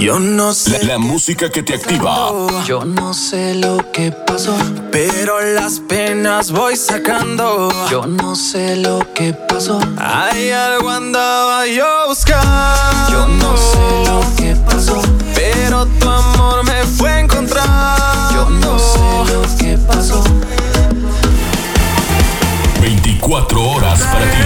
[0.00, 0.78] Yo no sé.
[0.82, 2.30] La, la música que te activa.
[2.66, 4.56] Yo no sé lo que pasó,
[4.90, 7.68] pero las penas voy sacando.
[7.90, 9.78] Yo no sé lo que pasó.
[9.98, 13.10] Hay algo andaba yo buscando.
[13.10, 14.27] Yo no sé lo que pasó,
[15.78, 17.98] pero tu amor me fue a encontrar.
[18.32, 20.24] Yo no sé lo que pasó.
[22.80, 24.38] 24 horas para ti.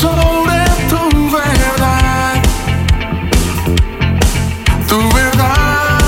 [0.00, 2.42] sobre tu verdad,
[4.88, 5.98] tu verdad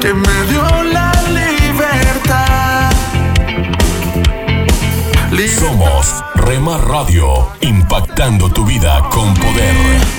[0.00, 2.90] que me dio la libertad.
[5.58, 10.15] Somos Rema Radio, impactando tu vida con poder.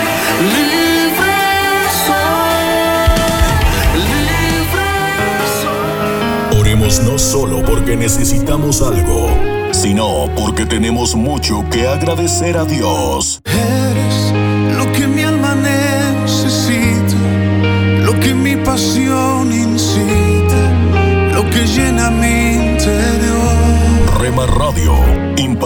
[0.56, 1.36] libre
[6.58, 9.28] Oremos no solo porque necesitamos algo,
[9.72, 13.42] sino porque tenemos mucho que agradecer a Dios.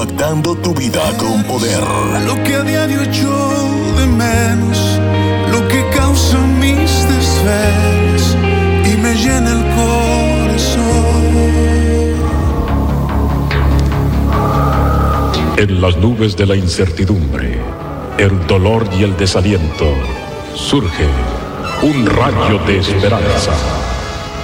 [0.01, 1.83] Impactando tu vida con poder.
[2.27, 3.29] lo que a diario echo
[3.99, 4.99] de menos,
[5.51, 8.37] lo que causa mis desvelos
[8.85, 10.81] y me llena el corazón.
[15.59, 17.59] En las nubes de la incertidumbre,
[18.17, 19.93] el dolor y el desaliento,
[20.55, 21.07] surge
[21.83, 23.53] un rayo de esperanza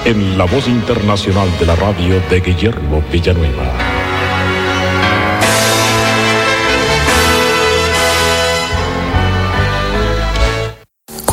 [0.04, 3.95] en la voz internacional de la radio de Guillermo Villanueva.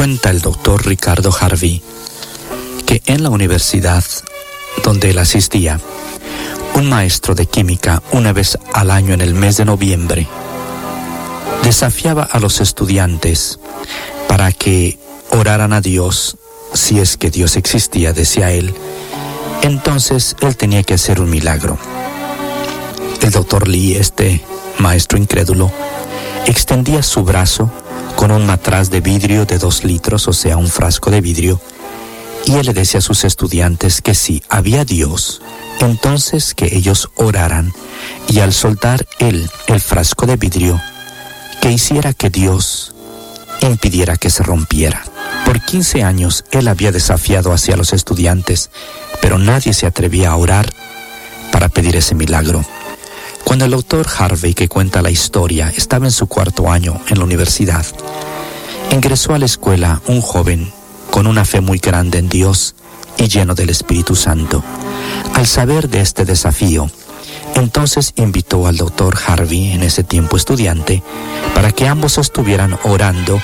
[0.04, 1.82] Cuenta el doctor Ricardo Harvey
[2.86, 4.04] que en la universidad
[4.84, 5.80] donde él asistía,
[6.74, 10.28] un maestro de química una vez al año en el mes de noviembre
[11.64, 13.62] desafiaba a los estudiantes
[14.28, 15.00] para que
[15.30, 16.36] oraran a Dios
[16.74, 18.74] si es que Dios existía, decía él.
[19.62, 21.78] Entonces él tenía que hacer un milagro.
[23.22, 24.44] El doctor Lee, este
[24.80, 25.72] maestro incrédulo,
[26.46, 27.72] extendía su brazo
[28.36, 31.62] un matraz de vidrio de dos litros, o sea, un frasco de vidrio,
[32.46, 35.42] y él le decía a sus estudiantes que si había Dios,
[35.80, 37.74] entonces que ellos oraran,
[38.28, 40.82] y al soltar él el frasco de vidrio,
[41.62, 42.94] que hiciera que Dios
[43.62, 45.04] impidiera que se rompiera.
[45.46, 48.70] Por 15 años él había desafiado hacia los estudiantes,
[49.22, 50.74] pero nadie se atrevía a orar
[51.52, 52.66] para pedir ese milagro.
[53.44, 57.26] Cuando el doctor Harvey, que cuenta la historia, estaba en su cuarto año en la
[57.26, 57.86] universidad,
[58.92, 60.72] ingresó a la escuela un joven
[61.12, 62.76] con una fe muy grande en Dios
[63.18, 64.64] y lleno del Espíritu Santo.
[65.34, 66.90] Al saber de este desafío,
[67.56, 71.04] entonces invitó al doctor Harvey, en ese tiempo estudiante,
[71.54, 73.40] para que ambos estuvieran orando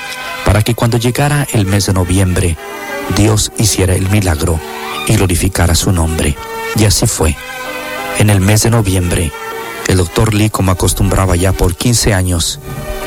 [0.49, 2.57] para que cuando llegara el mes de noviembre,
[3.15, 4.59] Dios hiciera el milagro
[5.07, 6.35] y glorificara su nombre.
[6.75, 7.35] Y así fue.
[8.17, 9.31] En el mes de noviembre,
[9.89, 12.59] el doctor Lee, como acostumbraba ya por 15 años,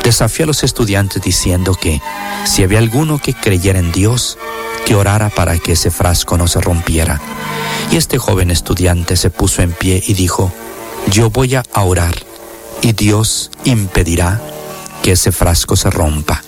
[0.03, 2.03] desafió a los estudiantes diciendo que
[2.45, 4.37] si había alguno que creyera en Dios,
[4.85, 7.21] que orara para que ese frasco no se rompiera.
[7.93, 10.53] Y este joven estudiante se puso en pie y dijo,
[11.13, 12.17] yo voy a orar
[12.81, 14.41] y Dios impedirá
[15.05, 16.43] que ese frasco se rompa.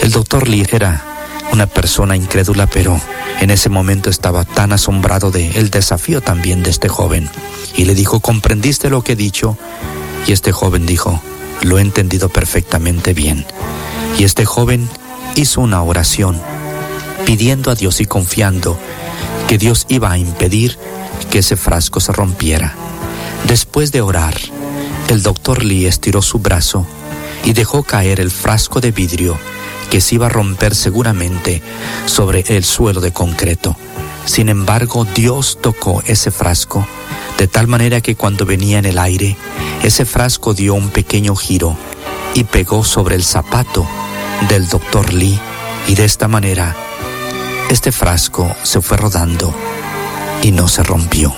[0.00, 1.15] El doctor Lee era
[1.52, 3.00] una persona incrédula, pero
[3.40, 7.28] en ese momento estaba tan asombrado de el desafío también de este joven.
[7.76, 9.56] Y le dijo, ¿comprendiste lo que he dicho?
[10.26, 11.22] Y este joven dijo,
[11.62, 13.46] lo he entendido perfectamente bien.
[14.18, 14.88] Y este joven
[15.34, 16.40] hizo una oración,
[17.24, 18.78] pidiendo a Dios y confiando
[19.48, 20.76] que Dios iba a impedir
[21.30, 22.74] que ese frasco se rompiera.
[23.46, 24.34] Después de orar,
[25.08, 26.86] el doctor Lee estiró su brazo
[27.44, 29.38] y dejó caer el frasco de vidrio
[29.90, 31.62] que se iba a romper seguramente
[32.06, 33.76] sobre el suelo de concreto.
[34.24, 36.86] Sin embargo, Dios tocó ese frasco
[37.38, 39.36] de tal manera que cuando venía en el aire,
[39.82, 41.76] ese frasco dio un pequeño giro
[42.34, 43.86] y pegó sobre el zapato
[44.48, 45.38] del doctor Lee
[45.86, 46.74] y de esta manera
[47.70, 49.54] este frasco se fue rodando
[50.42, 51.34] y no se rompió.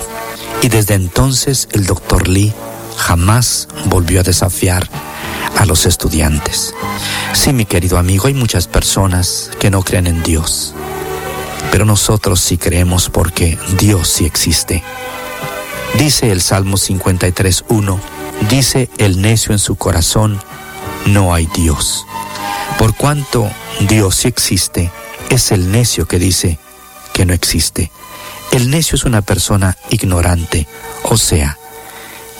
[0.61, 2.53] Y desde entonces el doctor Lee
[2.97, 4.89] jamás volvió a desafiar
[5.57, 6.73] a los estudiantes.
[7.33, 10.73] Sí, mi querido amigo, hay muchas personas que no creen en Dios,
[11.71, 14.83] pero nosotros sí creemos porque Dios sí existe.
[15.97, 17.99] Dice el Salmo 53.1,
[18.49, 20.39] dice el necio en su corazón,
[21.05, 22.05] no hay Dios.
[22.77, 23.49] Por cuanto
[23.81, 24.91] Dios sí existe,
[25.29, 26.59] es el necio que dice
[27.13, 27.91] que no existe.
[28.51, 30.67] El necio es una persona ignorante,
[31.03, 31.57] o sea,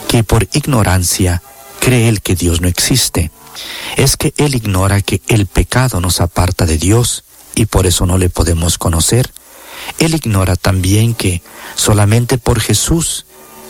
[0.08, 1.42] que por ignorancia
[1.80, 3.30] cree él que Dios no existe.
[3.96, 7.24] Es que él ignora que el pecado nos aparta de Dios
[7.54, 9.32] y por eso no le podemos conocer.
[9.98, 11.42] Él ignora también que
[11.74, 13.26] solamente por Jesús,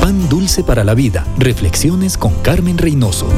[0.00, 1.26] Pan dulce para la vida.
[1.36, 3.28] Reflexiones con Carmen Reynoso.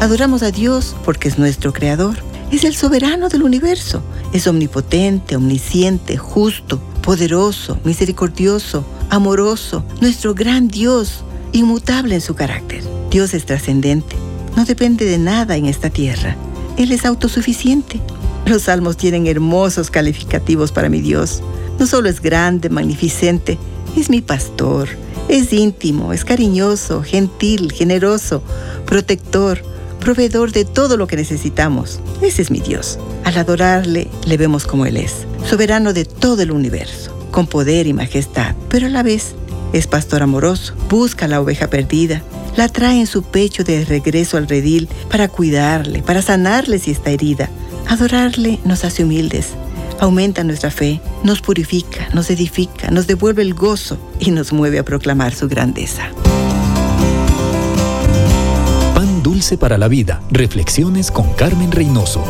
[0.00, 2.16] Adoramos a Dios porque es nuestro creador.
[2.50, 4.02] Es el soberano del universo.
[4.32, 11.22] Es omnipotente, omnisciente, justo, poderoso, misericordioso, amoroso, nuestro gran Dios,
[11.52, 12.82] inmutable en su carácter.
[13.10, 14.16] Dios es trascendente.
[14.56, 16.34] No depende de nada en esta tierra.
[16.78, 18.00] Él es autosuficiente.
[18.46, 21.42] Los salmos tienen hermosos calificativos para mi Dios.
[21.78, 23.58] No solo es grande, magnificente,
[23.98, 24.88] es mi pastor.
[25.28, 28.42] Es íntimo, es cariñoso, gentil, generoso,
[28.86, 29.62] protector,
[30.00, 32.00] proveedor de todo lo que necesitamos.
[32.22, 32.98] Ese es mi Dios.
[33.24, 37.92] Al adorarle, le vemos como Él es, soberano de todo el universo, con poder y
[37.92, 39.34] majestad, pero a la vez
[39.72, 42.22] es pastor amoroso, busca la oveja perdida,
[42.56, 47.10] la trae en su pecho de regreso al redil para cuidarle, para sanarle si está
[47.10, 47.48] herida.
[47.86, 49.50] Adorarle nos hace humildes,
[50.00, 54.84] aumenta nuestra fe, nos purifica, nos edifica, nos devuelve el gozo y nos mueve a
[54.84, 56.10] proclamar su grandeza.
[59.22, 60.22] Dulce para la Vida.
[60.30, 62.24] Reflexiones con Carmen Reynoso.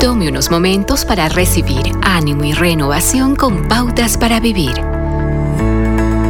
[0.00, 4.74] Tome unos momentos para recibir ánimo y renovación con pautas para vivir.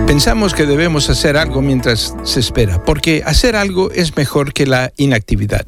[0.07, 4.93] Pensamos que debemos hacer algo mientras se espera, porque hacer algo es mejor que la
[4.97, 5.67] inactividad.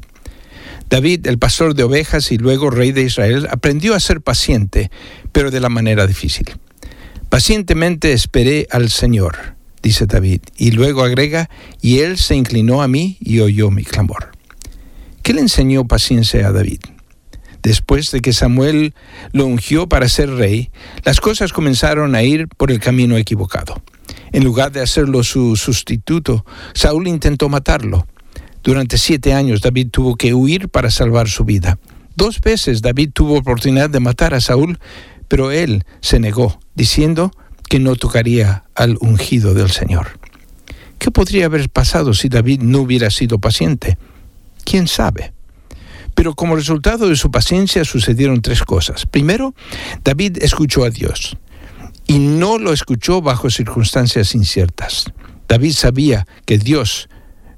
[0.89, 4.89] David, el pastor de ovejas y luego rey de Israel, aprendió a ser paciente,
[5.31, 6.57] pero de la manera difícil.
[7.29, 11.49] Pacientemente esperé al Señor, dice David, y luego agrega,
[11.79, 14.31] y él se inclinó a mí y oyó mi clamor.
[15.21, 16.79] ¿Qué le enseñó paciencia a David?
[17.61, 18.95] Después de que Samuel
[19.31, 20.71] lo ungió para ser rey,
[21.03, 23.81] las cosas comenzaron a ir por el camino equivocado.
[24.31, 28.07] En lugar de hacerlo su sustituto, Saúl intentó matarlo.
[28.63, 31.77] Durante siete años David tuvo que huir para salvar su vida.
[32.15, 34.79] Dos veces David tuvo oportunidad de matar a Saúl,
[35.27, 37.33] pero él se negó, diciendo
[37.67, 40.17] que no tocaría al ungido del Señor.
[40.97, 43.97] ¿Qué podría haber pasado si David no hubiera sido paciente?
[44.63, 45.33] ¿Quién sabe?
[46.15, 49.05] Pero como resultado de su paciencia sucedieron tres cosas.
[49.05, 49.53] Primero,
[50.05, 51.35] David escuchó a Dios
[52.07, 55.11] y no lo escuchó bajo circunstancias inciertas.
[55.49, 57.09] David sabía que Dios,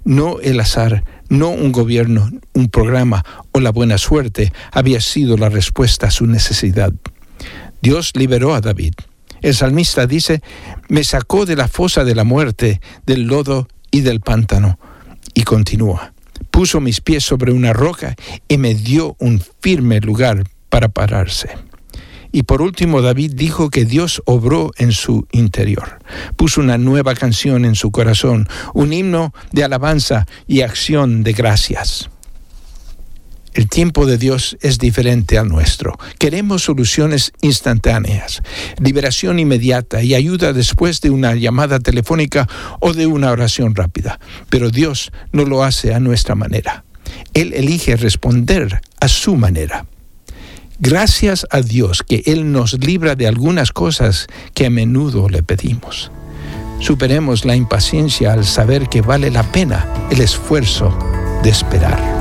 [0.04, 5.50] no el azar, no un gobierno, un programa o la buena suerte, había sido la
[5.50, 6.92] respuesta a su necesidad.
[7.84, 8.94] Dios liberó a David.
[9.42, 10.42] El salmista dice,
[10.88, 14.80] me sacó de la fosa de la muerte, del lodo y del pántano.
[15.34, 16.14] Y continúa,
[16.52, 18.16] puso mis pies sobre una roca
[18.48, 21.50] y me dio un firme lugar para pararse.
[22.32, 26.00] Y por último, David dijo que Dios obró en su interior.
[26.38, 32.10] Puso una nueva canción en su corazón, un himno de alabanza y acción de gracias.
[33.54, 35.98] El tiempo de Dios es diferente al nuestro.
[36.18, 38.42] Queremos soluciones instantáneas,
[38.80, 42.48] liberación inmediata y ayuda después de una llamada telefónica
[42.80, 44.20] o de una oración rápida.
[44.50, 46.86] Pero Dios no lo hace a nuestra manera.
[47.34, 49.86] Él elige responder a su manera.
[50.80, 56.12] Gracias a Dios que Él nos libra de algunas cosas que a menudo le pedimos.
[56.80, 60.98] Superemos la impaciencia al saber que vale la pena el esfuerzo
[61.44, 62.21] de esperar.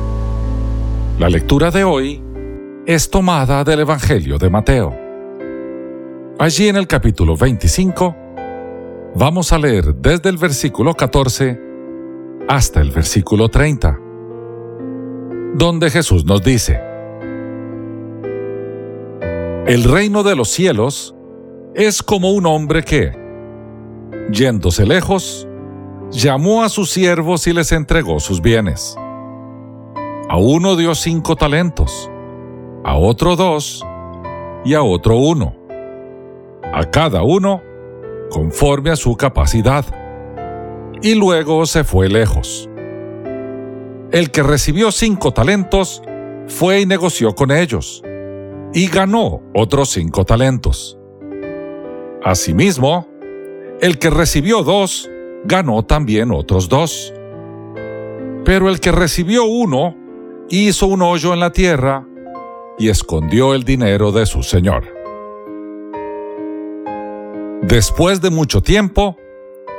[1.21, 2.19] La lectura de hoy
[2.87, 4.91] es tomada del Evangelio de Mateo.
[6.39, 8.15] Allí en el capítulo 25
[9.13, 11.59] vamos a leer desde el versículo 14
[12.49, 13.99] hasta el versículo 30,
[15.53, 16.81] donde Jesús nos dice,
[19.67, 21.13] El reino de los cielos
[21.75, 23.11] es como un hombre que,
[24.31, 25.47] yéndose lejos,
[26.09, 28.97] llamó a sus siervos y les entregó sus bienes.
[30.31, 32.09] A uno dio cinco talentos,
[32.85, 33.85] a otro dos
[34.63, 35.57] y a otro uno.
[36.73, 37.61] A cada uno
[38.29, 39.83] conforme a su capacidad.
[41.01, 42.69] Y luego se fue lejos.
[44.13, 46.01] El que recibió cinco talentos
[46.47, 48.01] fue y negoció con ellos,
[48.73, 50.97] y ganó otros cinco talentos.
[52.23, 53.05] Asimismo,
[53.81, 55.09] el que recibió dos,
[55.43, 57.13] ganó también otros dos.
[58.45, 59.97] Pero el que recibió uno,
[60.59, 62.05] hizo un hoyo en la tierra
[62.77, 64.83] y escondió el dinero de su señor.
[67.61, 69.15] Después de mucho tiempo,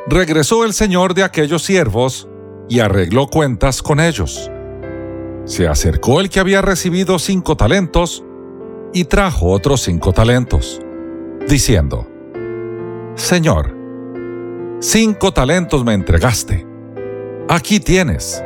[0.07, 2.29] regresó el señor de aquellos siervos
[2.69, 4.51] y arregló cuentas con ellos.
[5.45, 8.25] Se acercó el que había recibido cinco talentos
[8.95, 10.81] y trajo otros cinco talentos,
[11.49, 12.07] diciendo,
[13.15, 13.77] Señor,
[14.81, 16.67] cinco talentos me entregaste.
[17.49, 18.43] Aquí tienes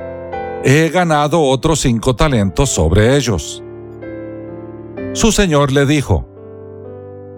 [0.65, 3.63] he ganado otros cinco talentos sobre ellos.
[5.13, 6.29] Su señor le dijo,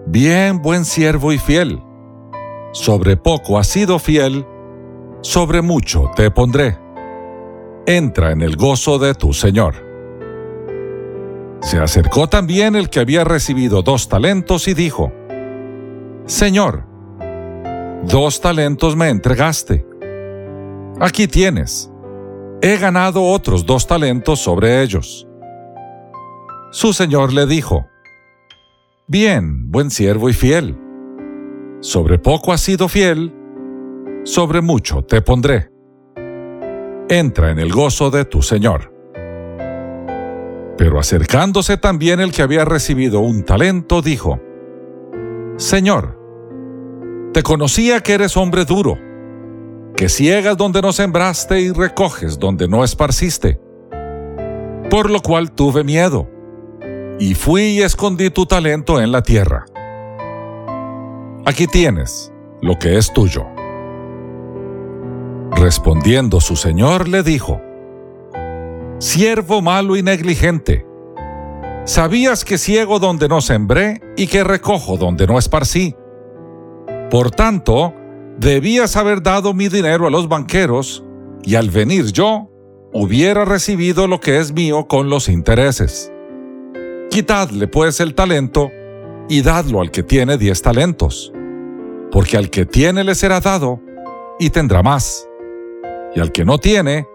[0.05, 1.81] Bien, buen siervo y fiel,
[2.71, 4.45] sobre poco has sido fiel,
[5.21, 6.79] sobre mucho te pondré.
[7.85, 9.75] Entra en el gozo de tu señor.
[11.61, 15.11] Se acercó también el que había recibido dos talentos y dijo,
[16.25, 16.85] Señor,
[18.03, 19.85] dos talentos me entregaste.
[20.99, 21.88] Aquí tienes
[22.61, 25.27] he ganado otros dos talentos sobre ellos.
[26.71, 27.87] Su señor le dijo,
[29.07, 30.77] Bien, buen siervo y fiel.
[31.79, 33.33] Sobre poco has sido fiel,
[34.23, 35.71] sobre mucho te pondré.
[37.09, 38.93] Entra en el gozo de tu señor.
[40.77, 44.39] Pero acercándose también el que había recibido un talento, dijo,
[45.57, 46.19] Señor,
[47.33, 49.08] te conocía que eres hombre duro
[49.99, 53.59] que ciegas donde no sembraste y recoges donde no esparciste.
[54.89, 56.25] Por lo cual tuve miedo,
[57.19, 59.65] y fui y escondí tu talento en la tierra.
[61.45, 62.31] Aquí tienes
[62.61, 63.45] lo que es tuyo.
[65.51, 67.59] Respondiendo su señor le dijo,
[68.99, 70.85] Siervo malo y negligente,
[71.83, 75.93] sabías que ciego donde no sembré y que recojo donde no esparcí.
[77.11, 77.93] Por tanto,
[78.39, 81.03] debías haber dado mi dinero a los banqueros,
[81.43, 82.49] y al venir yo,
[82.93, 86.11] hubiera recibido lo que es mío con los intereses.
[87.09, 88.71] Quitadle pues el talento,
[89.27, 91.33] y dadlo al que tiene diez talentos,
[92.11, 93.81] porque al que tiene le será dado,
[94.39, 95.27] y tendrá más,
[96.15, 97.07] y al que no tiene,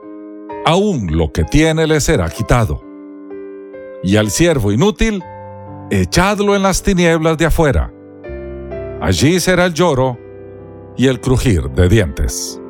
[0.66, 2.82] aún lo que tiene le será quitado.
[4.06, 5.24] y al siervo inútil,
[5.90, 7.90] echadlo en las tinieblas de afuera.
[9.00, 10.18] Allí será el lloro
[10.96, 12.60] y el crujir de dientes.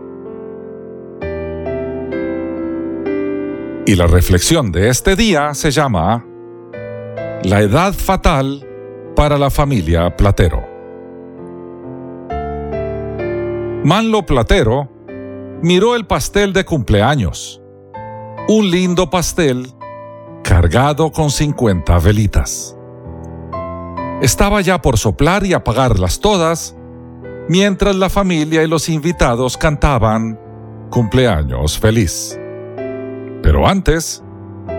[3.86, 6.24] Y la reflexión de este día se llama
[7.42, 8.66] La edad fatal
[9.14, 10.64] para la familia Platero.
[13.84, 14.88] Manlo Platero
[15.62, 17.60] miró el pastel de cumpleaños.
[18.48, 19.74] Un lindo pastel
[20.42, 22.76] cargado con 50 velitas.
[24.22, 26.76] Estaba ya por soplar y apagarlas todas,
[27.48, 30.38] mientras la familia y los invitados cantaban
[30.90, 32.38] cumpleaños feliz.
[33.42, 34.22] Pero antes,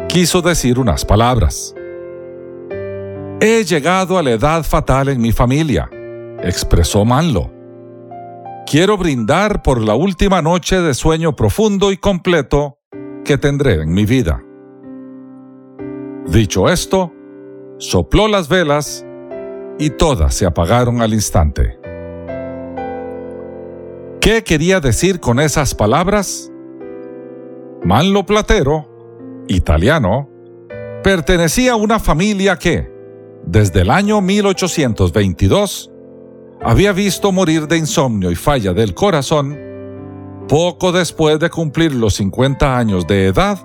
[0.07, 1.76] quiso decir unas palabras.
[3.39, 5.89] He llegado a la edad fatal en mi familia,
[6.41, 7.51] expresó Manlo.
[8.66, 12.80] Quiero brindar por la última noche de sueño profundo y completo
[13.24, 14.41] que tendré en mi vida.
[16.28, 17.13] Dicho esto,
[17.78, 19.05] sopló las velas
[19.78, 21.84] y todas se apagaron al instante.
[24.26, 26.51] ¿Qué quería decir con esas palabras?
[27.84, 28.89] Manlo Platero,
[29.47, 30.28] italiano,
[31.03, 32.91] pertenecía a una familia que,
[33.45, 35.91] desde el año 1822,
[36.59, 39.59] había visto morir de insomnio y falla del corazón
[40.47, 43.59] poco después de cumplir los 50 años de edad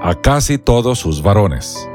[0.00, 1.90] a casi todos sus varones.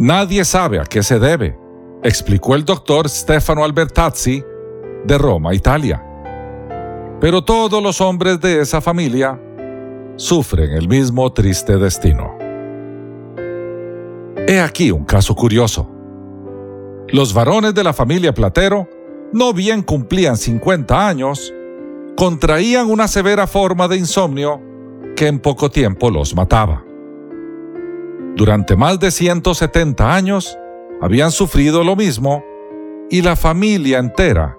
[0.00, 1.56] Nadie sabe a qué se debe,
[2.02, 4.42] explicó el doctor Stefano Albertazzi
[5.04, 6.06] de Roma, Italia.
[7.20, 9.40] Pero todos los hombres de esa familia
[10.16, 12.36] sufren el mismo triste destino.
[14.46, 15.90] He aquí un caso curioso.
[17.08, 18.88] Los varones de la familia Platero,
[19.32, 21.52] no bien cumplían 50 años,
[22.16, 24.60] contraían una severa forma de insomnio
[25.16, 26.84] que en poco tiempo los mataba.
[28.36, 30.56] Durante más de 170 años
[31.00, 32.44] habían sufrido lo mismo
[33.10, 34.56] y la familia entera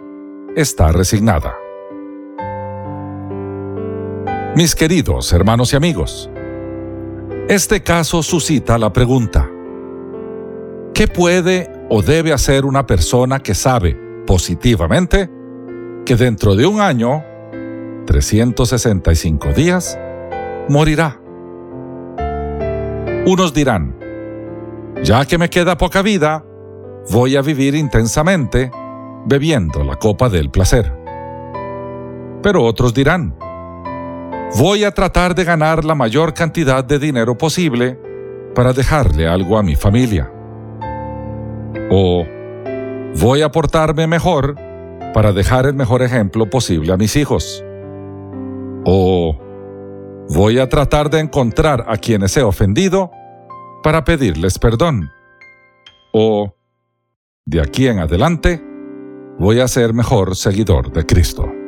[0.56, 1.56] está resignada.
[4.56, 6.30] Mis queridos hermanos y amigos,
[7.48, 9.48] este caso suscita la pregunta,
[10.94, 13.96] ¿qué puede o debe hacer una persona que sabe
[14.26, 15.30] positivamente
[16.04, 17.24] que dentro de un año,
[18.08, 20.00] 365 días,
[20.68, 21.22] morirá?
[23.28, 23.96] Unos dirán,
[25.04, 26.44] ya que me queda poca vida,
[27.12, 28.72] voy a vivir intensamente
[29.26, 30.92] bebiendo la copa del placer.
[32.42, 33.36] Pero otros dirán,
[34.58, 38.00] Voy a tratar de ganar la mayor cantidad de dinero posible
[38.56, 40.32] para dejarle algo a mi familia.
[41.92, 42.26] O
[43.20, 44.56] voy a portarme mejor
[45.14, 47.64] para dejar el mejor ejemplo posible a mis hijos.
[48.86, 49.38] O
[50.30, 53.12] voy a tratar de encontrar a quienes he ofendido
[53.84, 55.12] para pedirles perdón.
[56.12, 56.56] O
[57.46, 58.64] de aquí en adelante
[59.38, 61.59] voy a ser mejor seguidor de Cristo.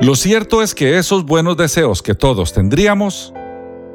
[0.00, 3.34] Lo cierto es que esos buenos deseos que todos tendríamos,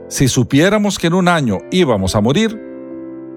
[0.08, 2.62] si supiéramos que en un año íbamos a morir,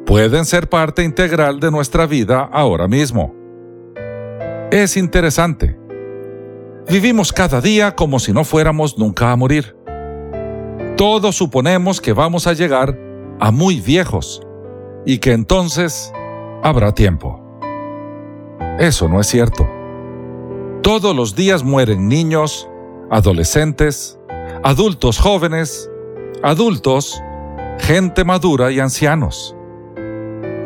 [0.04, 3.34] pueden ser parte integral de nuestra vida ahora mismo.
[4.70, 5.78] Es interesante.
[6.90, 9.74] Vivimos cada día como si no fuéramos nunca a morir.
[10.98, 12.98] Todos suponemos que vamos a llegar
[13.40, 14.42] a muy viejos
[15.06, 16.12] y que entonces
[16.62, 17.40] habrá tiempo.
[18.78, 19.77] Eso no es cierto.
[20.82, 22.68] Todos los días mueren niños,
[23.10, 24.18] adolescentes,
[24.62, 25.90] adultos jóvenes,
[26.42, 27.20] adultos,
[27.80, 29.56] gente madura y ancianos.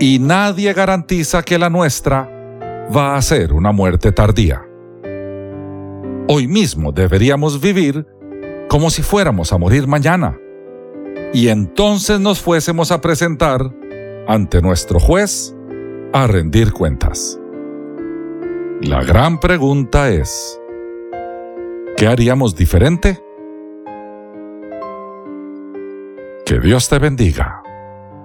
[0.01, 2.31] Y nadie garantiza que la nuestra
[2.95, 4.63] va a ser una muerte tardía.
[6.29, 8.07] Hoy mismo deberíamos vivir
[8.69, 10.39] como si fuéramos a morir mañana.
[11.33, 13.73] Y entonces nos fuésemos a presentar
[14.29, 15.55] ante nuestro juez
[16.13, 17.42] a rendir cuentas.
[18.83, 20.59] La gran pregunta es,
[21.97, 23.23] ¿qué haríamos diferente?
[26.45, 27.63] Que Dios te bendiga.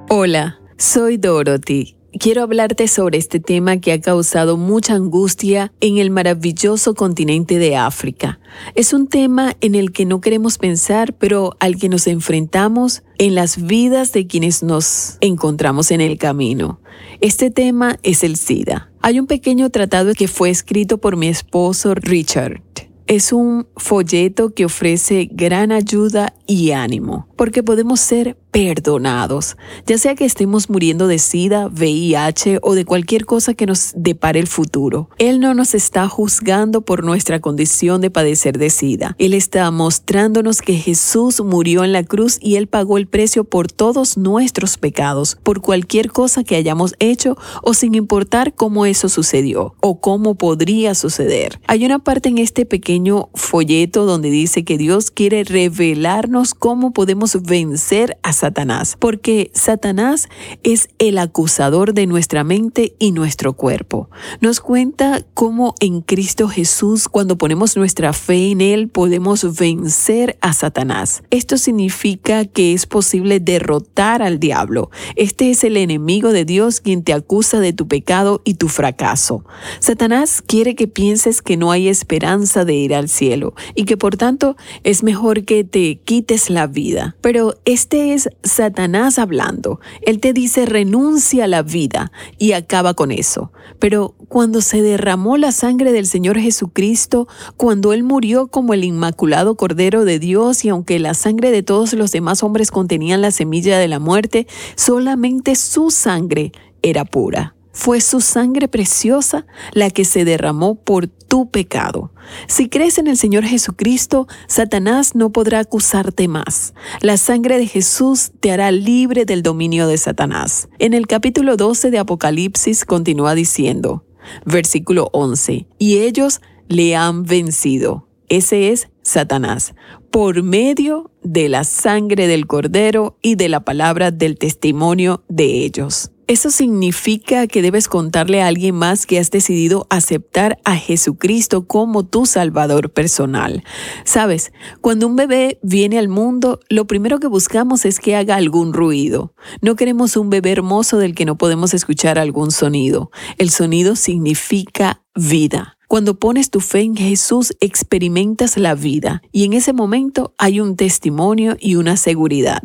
[0.10, 1.95] Hola, soy Dorothy.
[2.20, 7.76] Quiero hablarte sobre este tema que ha causado mucha angustia en el maravilloso continente de
[7.76, 8.39] África.
[8.74, 13.36] Es un tema en el que no queremos pensar, pero al que nos enfrentamos en
[13.36, 16.80] las vidas de quienes nos encontramos en el camino.
[17.20, 18.91] Este tema es el SIDA.
[19.01, 22.61] Hay un pequeño tratado que fue escrito por mi esposo Richard.
[23.08, 29.55] Es un folleto que ofrece gran ayuda y ánimo, porque podemos ser perdonados,
[29.86, 34.39] ya sea que estemos muriendo de SIDA, VIH o de cualquier cosa que nos depare
[34.39, 35.10] el futuro.
[35.20, 39.16] Él no nos está juzgando por nuestra condición de padecer de SIDA.
[39.20, 43.72] Él está mostrándonos que Jesús murió en la cruz y Él pagó el precio por
[43.72, 49.76] todos nuestros pecados, por cualquier cosa que hayamos hecho o sin importar cómo eso sucedió
[49.82, 51.60] o cómo podría suceder.
[51.68, 52.96] Hay una parte en este pequeño
[53.33, 60.29] folleto donde dice que Dios quiere revelarnos cómo podemos vencer a Satanás, porque Satanás
[60.63, 64.09] es el acusador de nuestra mente y nuestro cuerpo.
[64.41, 70.53] Nos cuenta cómo en Cristo Jesús, cuando ponemos nuestra fe en Él, podemos vencer a
[70.53, 71.23] Satanás.
[71.29, 74.89] Esto significa que es posible derrotar al diablo.
[75.15, 79.45] Este es el enemigo de Dios quien te acusa de tu pecado y tu fracaso.
[79.79, 84.55] Satanás quiere que pienses que no hay esperanza de al cielo y que por tanto
[84.83, 87.15] es mejor que te quites la vida.
[87.21, 89.79] Pero este es Satanás hablando.
[90.01, 93.51] Él te dice renuncia a la vida y acaba con eso.
[93.79, 97.27] Pero cuando se derramó la sangre del Señor Jesucristo,
[97.57, 101.93] cuando Él murió como el inmaculado Cordero de Dios y aunque la sangre de todos
[101.93, 107.57] los demás hombres contenían la semilla de la muerte, solamente su sangre era pura.
[107.78, 112.11] Fue su sangre preciosa la que se derramó por tu pecado.
[112.47, 116.73] Si crees en el Señor Jesucristo, Satanás no podrá acusarte más.
[117.01, 120.69] La sangre de Jesús te hará libre del dominio de Satanás.
[120.80, 124.03] En el capítulo 12 de Apocalipsis continúa diciendo,
[124.43, 128.07] versículo 11, y ellos le han vencido.
[128.28, 129.75] Ese es Satanás,
[130.12, 136.12] por medio de la sangre del cordero y de la palabra del testimonio de ellos.
[136.28, 142.05] Eso significa que debes contarle a alguien más que has decidido aceptar a Jesucristo como
[142.05, 143.64] tu Salvador personal.
[144.03, 144.51] Sabes,
[144.82, 149.34] cuando un bebé viene al mundo, lo primero que buscamos es que haga algún ruido.
[149.62, 153.10] No queremos un bebé hermoso del que no podemos escuchar algún sonido.
[153.38, 155.76] El sonido significa vida.
[155.88, 160.75] Cuando pones tu fe en Jesús, experimentas la vida y en ese momento hay un
[160.75, 162.61] testimonio y una seguridad.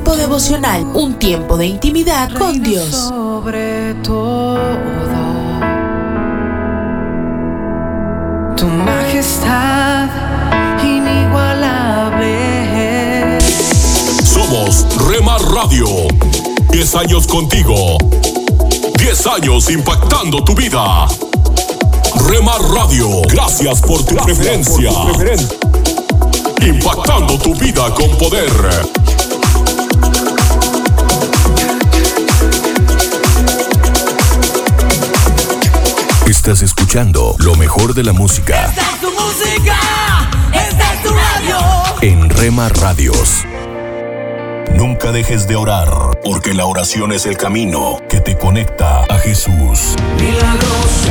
[0.07, 3.09] Tiempo devocional, un tiempo de intimidad con Dios.
[3.09, 4.57] Sobre todo,
[8.55, 10.07] tu majestad
[10.81, 13.37] inigualable.
[14.23, 15.87] Somos Rema Radio.
[16.71, 17.97] 10 años contigo.
[18.99, 21.05] 10 años impactando tu vida.
[22.29, 23.23] Rema Radio.
[23.27, 24.89] Gracias por tu preferencia.
[26.61, 28.47] impactando tu vida con poder.
[36.27, 41.57] Estás escuchando lo mejor de la música Esta es tu música, esta es tu radio.
[42.01, 43.45] en Rema Radios.
[44.75, 45.89] Nunca dejes de orar,
[46.23, 49.95] porque la oración es el camino que te conecta a Jesús.
[50.19, 51.09] Milagroso,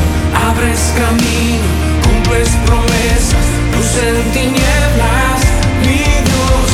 [0.48, 1.64] abres camino,
[2.04, 5.40] cumples promesas, luz en tinieblas,
[5.80, 6.68] mi Dios,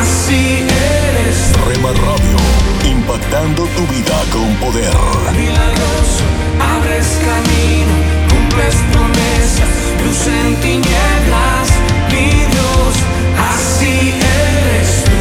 [0.00, 1.52] así eres.
[1.66, 2.36] Rema Radio,
[3.00, 4.94] impactando tu vida con poder.
[5.36, 6.24] Milagroso,
[6.60, 7.94] abres camino,
[8.28, 9.72] cumples promesas,
[10.04, 11.68] luz en tinieblas,
[12.10, 12.94] mi Dios,
[13.52, 15.18] así eres tú.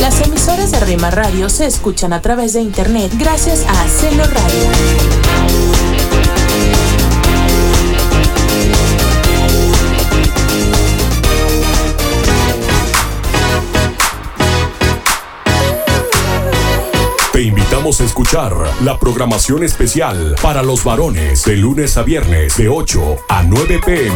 [0.00, 4.68] Las emisoras de Rima Radio se escuchan a través de internet gracias a Celo Radio.
[17.88, 22.68] Te invitamos a escuchar la programación especial para los varones de lunes a viernes de
[22.68, 24.14] 8 a 9 pm.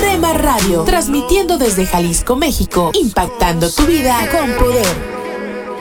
[0.00, 4.86] Rema Radio, transmitiendo desde Jalisco, México, impactando tu vida con poder.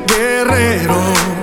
[0.08, 1.43] guerrero.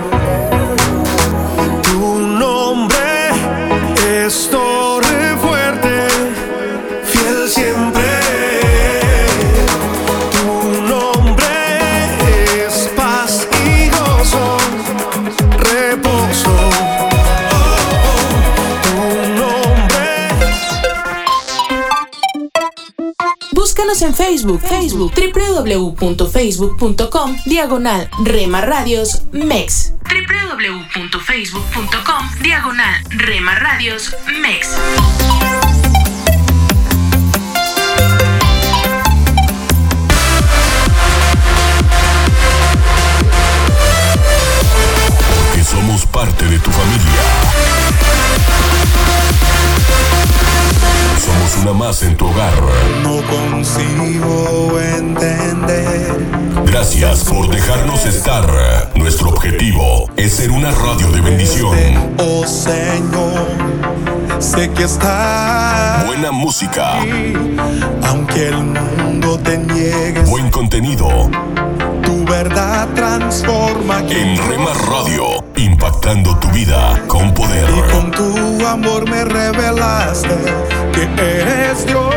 [24.31, 29.93] Facebook, Facebook, www.facebook.com, diagonal Rema Radios MEX.
[30.05, 34.77] www.facebook.com, diagonal Rema Radios MEX.
[45.55, 47.90] Que somos parte de tu familia.
[51.25, 52.53] Somos una más en tu hogar.
[53.03, 56.27] no consigo entender.
[56.67, 58.47] Gracias por dejarnos estar.
[58.95, 61.77] Nuestro objetivo es ser una radio de bendición.
[62.19, 63.47] Oh Señor,
[64.39, 67.01] sé que estás Buena música,
[68.05, 70.23] aunque el mundo te niegue.
[70.23, 71.31] buen contenido.
[72.03, 72.89] Tu verdad
[73.19, 77.69] transforma En Rema Radio, impactando tu vida con poder.
[77.69, 80.37] Y con tu amor me revelaste
[80.93, 82.15] que eres Dios.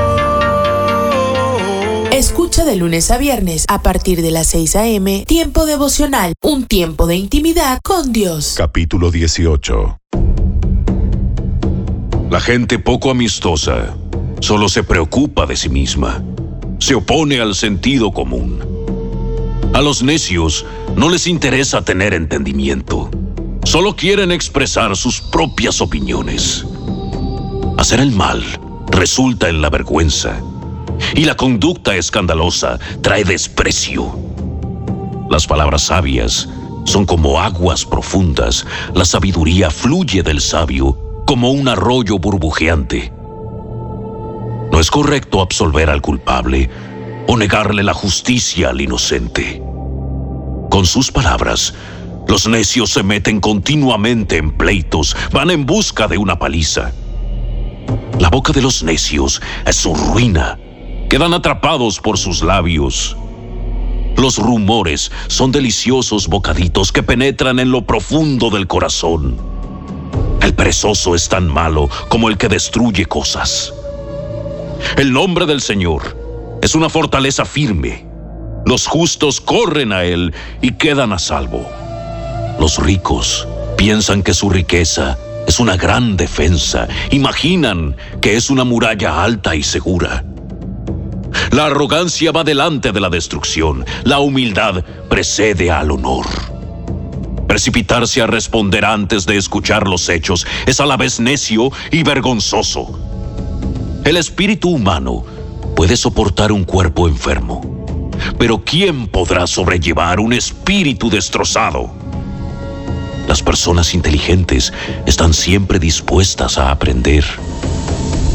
[2.11, 5.25] Escucha de lunes a viernes a partir de las 6 a.m.
[5.25, 8.53] Tiempo devocional, un tiempo de intimidad con Dios.
[8.55, 9.97] Capítulo 18.
[12.29, 13.95] La gente poco amistosa
[14.41, 16.23] solo se preocupa de sí misma.
[16.77, 18.72] Se opone al sentido común.
[19.73, 20.65] A los necios
[20.95, 23.09] no les interesa tener entendimiento.
[23.63, 26.63] Solo quieren expresar sus propias opiniones.
[27.79, 28.43] Hacer el mal
[28.89, 30.39] resulta en la vergüenza.
[31.15, 34.15] Y la conducta escandalosa trae desprecio.
[35.31, 36.47] Las palabras sabias
[36.85, 38.67] son como aguas profundas.
[38.93, 40.95] La sabiduría fluye del sabio
[41.25, 43.11] como un arroyo burbujeante.
[44.71, 46.69] No es correcto absolver al culpable
[47.27, 49.61] o negarle la justicia al inocente.
[50.69, 51.73] Con sus palabras,
[52.27, 56.91] los necios se meten continuamente en pleitos, van en busca de una paliza.
[58.19, 60.57] La boca de los necios es su ruina.
[61.09, 63.15] Quedan atrapados por sus labios.
[64.17, 69.37] Los rumores son deliciosos bocaditos que penetran en lo profundo del corazón.
[70.41, 73.73] El perezoso es tan malo como el que destruye cosas.
[74.97, 76.22] El nombre del Señor
[76.63, 78.05] es una fortaleza firme.
[78.65, 81.69] Los justos corren a Él y quedan a salvo.
[82.57, 83.45] Los ricos
[83.75, 86.87] piensan que su riqueza es una gran defensa.
[87.11, 90.23] Imaginan que es una muralla alta y segura.
[91.51, 93.85] La arrogancia va delante de la destrucción.
[94.05, 96.25] La humildad precede al honor.
[97.45, 102.97] Precipitarse a responder antes de escuchar los hechos es a la vez necio y vergonzoso.
[104.05, 105.25] El espíritu humano
[105.75, 107.61] puede soportar un cuerpo enfermo,
[108.37, 111.91] pero ¿quién podrá sobrellevar un espíritu destrozado?
[113.27, 114.73] Las personas inteligentes
[115.05, 117.23] están siempre dispuestas a aprender.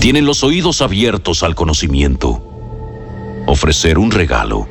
[0.01, 2.43] Tienen los oídos abiertos al conocimiento.
[3.47, 4.69] Ofrecer un regalo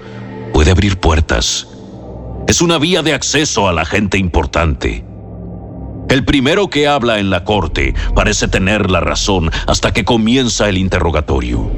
[0.53, 1.67] puede abrir puertas,
[2.47, 5.03] Es una vía de acceso a la gente importante.
[6.09, 10.77] El primero que habla en la corte parece tener la razón hasta que comienza el
[10.77, 11.69] interrogatorio.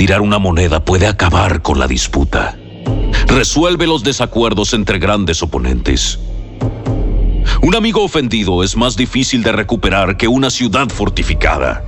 [0.00, 2.56] Tirar una moneda puede acabar con la disputa.
[3.26, 6.18] Resuelve los desacuerdos entre grandes oponentes.
[7.60, 11.84] Un amigo ofendido es más difícil de recuperar que una ciudad fortificada.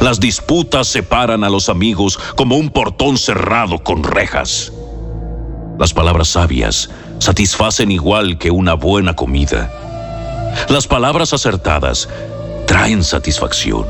[0.00, 4.72] Las disputas separan a los amigos como un portón cerrado con rejas.
[5.78, 9.70] Las palabras sabias satisfacen igual que una buena comida.
[10.68, 12.08] Las palabras acertadas
[12.66, 13.86] traen satisfacción.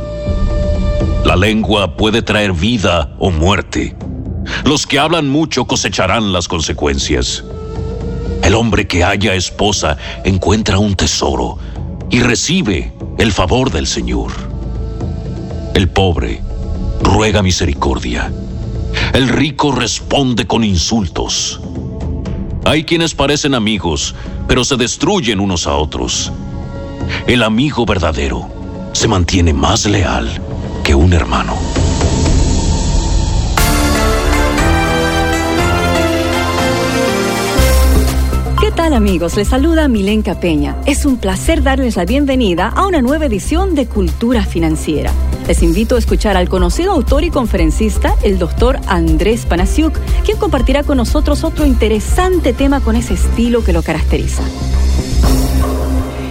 [1.24, 3.94] La lengua puede traer vida o muerte.
[4.64, 7.44] Los que hablan mucho cosecharán las consecuencias.
[8.42, 11.58] El hombre que haya esposa encuentra un tesoro
[12.08, 14.32] y recibe el favor del Señor.
[15.74, 16.40] El pobre
[17.02, 18.32] ruega misericordia.
[19.12, 21.60] El rico responde con insultos.
[22.64, 24.14] Hay quienes parecen amigos,
[24.48, 26.32] pero se destruyen unos a otros.
[27.26, 28.48] El amigo verdadero
[28.92, 30.49] se mantiene más leal
[30.82, 31.56] que un hermano.
[38.60, 39.36] ¿Qué tal amigos?
[39.36, 40.76] Les saluda Milenka Peña.
[40.86, 45.12] Es un placer darles la bienvenida a una nueva edición de Cultura Financiera.
[45.48, 50.82] Les invito a escuchar al conocido autor y conferencista, el doctor Andrés Panasiuk, quien compartirá
[50.82, 54.42] con nosotros otro interesante tema con ese estilo que lo caracteriza.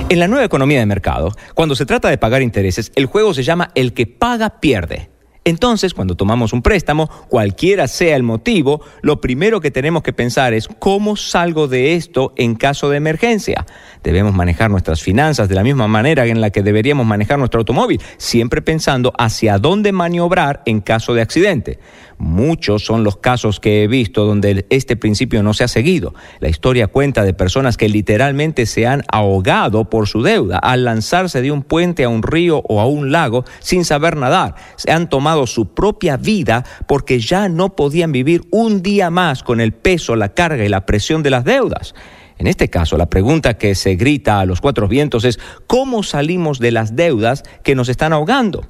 [0.10, 3.44] En la nueva economía de mercado, cuando se trata de pagar intereses, el juego se
[3.44, 5.12] llama el que paga pierde.
[5.46, 10.54] Entonces, cuando tomamos un préstamo, cualquiera sea el motivo, lo primero que tenemos que pensar
[10.54, 13.68] es cómo salgo de esto en caso de emergencia.
[14.04, 18.02] Debemos manejar nuestras finanzas de la misma manera en la que deberíamos manejar nuestro automóvil,
[18.18, 21.80] siempre pensando hacia dónde maniobrar en caso de accidente.
[22.20, 26.14] Muchos son los casos que he visto donde este principio no se ha seguido.
[26.42, 31.42] La historia cuenta de personas que literalmente se han ahogado por su deuda al lanzarse
[31.42, 34.56] de un puente a un río o a un lago sin saber nadar.
[34.76, 39.62] Se han tomado su propia vida porque ya no podían vivir un día más con
[39.62, 41.96] el peso, la carga y la presión de las deudas.
[42.38, 46.60] En este caso, la pregunta que se grita a los cuatro vientos es, ¿cómo salimos
[46.60, 48.66] de las deudas que nos están ahogando?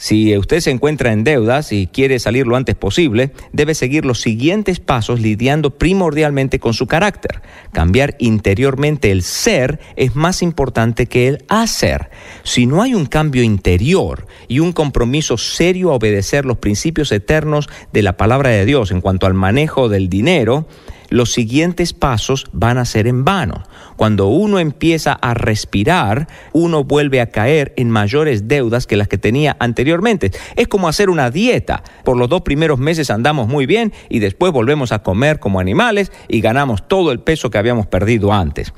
[0.00, 4.22] Si usted se encuentra en deudas y quiere salir lo antes posible, debe seguir los
[4.22, 7.42] siguientes pasos lidiando primordialmente con su carácter.
[7.70, 12.08] Cambiar interiormente el ser es más importante que el hacer.
[12.44, 17.68] Si no hay un cambio interior y un compromiso serio a obedecer los principios eternos
[17.92, 20.66] de la palabra de Dios en cuanto al manejo del dinero,
[21.10, 23.64] los siguientes pasos van a ser en vano.
[24.00, 29.18] Cuando uno empieza a respirar, uno vuelve a caer en mayores deudas que las que
[29.18, 30.30] tenía anteriormente.
[30.56, 31.82] Es como hacer una dieta.
[32.02, 36.12] Por los dos primeros meses andamos muy bien y después volvemos a comer como animales
[36.28, 38.72] y ganamos todo el peso que habíamos perdido antes.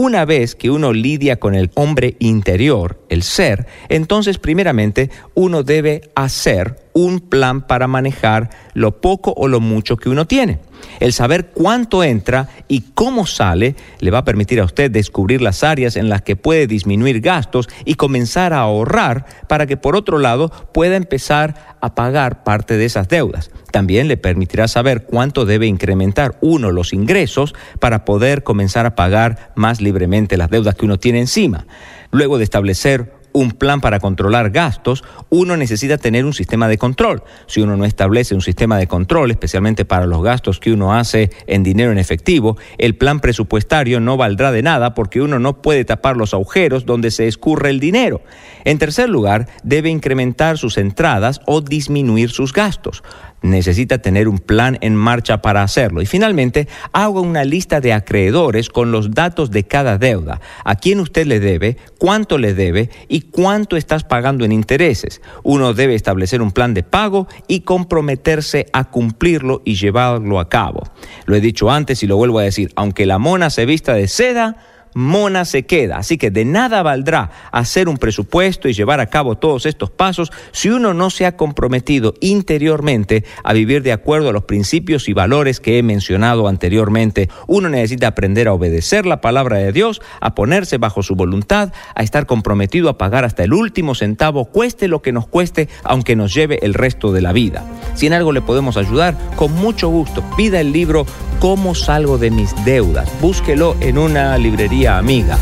[0.00, 6.02] Una vez que uno lidia con el hombre interior, el ser, entonces primeramente uno debe
[6.14, 10.60] hacer un plan para manejar lo poco o lo mucho que uno tiene.
[11.00, 15.64] El saber cuánto entra y cómo sale le va a permitir a usted descubrir las
[15.64, 20.20] áreas en las que puede disminuir gastos y comenzar a ahorrar para que por otro
[20.20, 23.50] lado pueda empezar a pagar parte de esas deudas.
[23.70, 29.52] También le permitirá saber cuánto debe incrementar uno los ingresos para poder comenzar a pagar
[29.54, 31.66] más libremente las deudas que uno tiene encima.
[32.10, 37.22] Luego de establecer un plan para controlar gastos, uno necesita tener un sistema de control.
[37.46, 41.30] Si uno no establece un sistema de control, especialmente para los gastos que uno hace
[41.46, 45.84] en dinero en efectivo, el plan presupuestario no valdrá de nada porque uno no puede
[45.84, 48.22] tapar los agujeros donde se escurre el dinero.
[48.64, 53.02] En tercer lugar, debe incrementar sus entradas o disminuir sus gastos
[53.42, 56.02] necesita tener un plan en marcha para hacerlo.
[56.02, 61.00] Y finalmente, haga una lista de acreedores con los datos de cada deuda, a quién
[61.00, 65.20] usted le debe, cuánto le debe y cuánto estás pagando en intereses.
[65.42, 70.82] Uno debe establecer un plan de pago y comprometerse a cumplirlo y llevarlo a cabo.
[71.26, 74.08] Lo he dicho antes y lo vuelvo a decir, aunque la mona se vista de
[74.08, 74.56] seda,
[74.94, 75.98] mona se queda.
[75.98, 80.32] Así que de nada valdrá hacer un presupuesto y llevar a cabo todos estos pasos
[80.52, 85.12] si uno no se ha comprometido interiormente a vivir de acuerdo a los principios y
[85.12, 87.28] valores que he mencionado anteriormente.
[87.46, 92.02] Uno necesita aprender a obedecer la palabra de Dios, a ponerse bajo su voluntad, a
[92.02, 96.34] estar comprometido a pagar hasta el último centavo, cueste lo que nos cueste, aunque nos
[96.34, 97.64] lleve el resto de la vida.
[97.94, 101.06] Si en algo le podemos ayudar, con mucho gusto, pida el libro
[101.40, 103.08] ¿Cómo salgo de mis deudas?
[103.20, 105.38] Búsquelo en una librería amiga.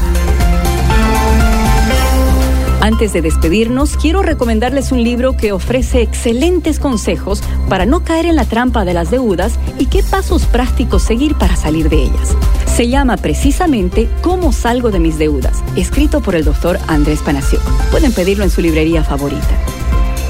[2.83, 8.37] Antes de despedirnos, quiero recomendarles un libro que ofrece excelentes consejos para no caer en
[8.37, 12.37] la trampa de las deudas y qué pasos prácticos seguir para salir de ellas.
[12.67, 17.63] Se llama precisamente Cómo salgo de mis deudas, escrito por el doctor Andrés Panaciuk.
[17.91, 19.57] Pueden pedirlo en su librería favorita.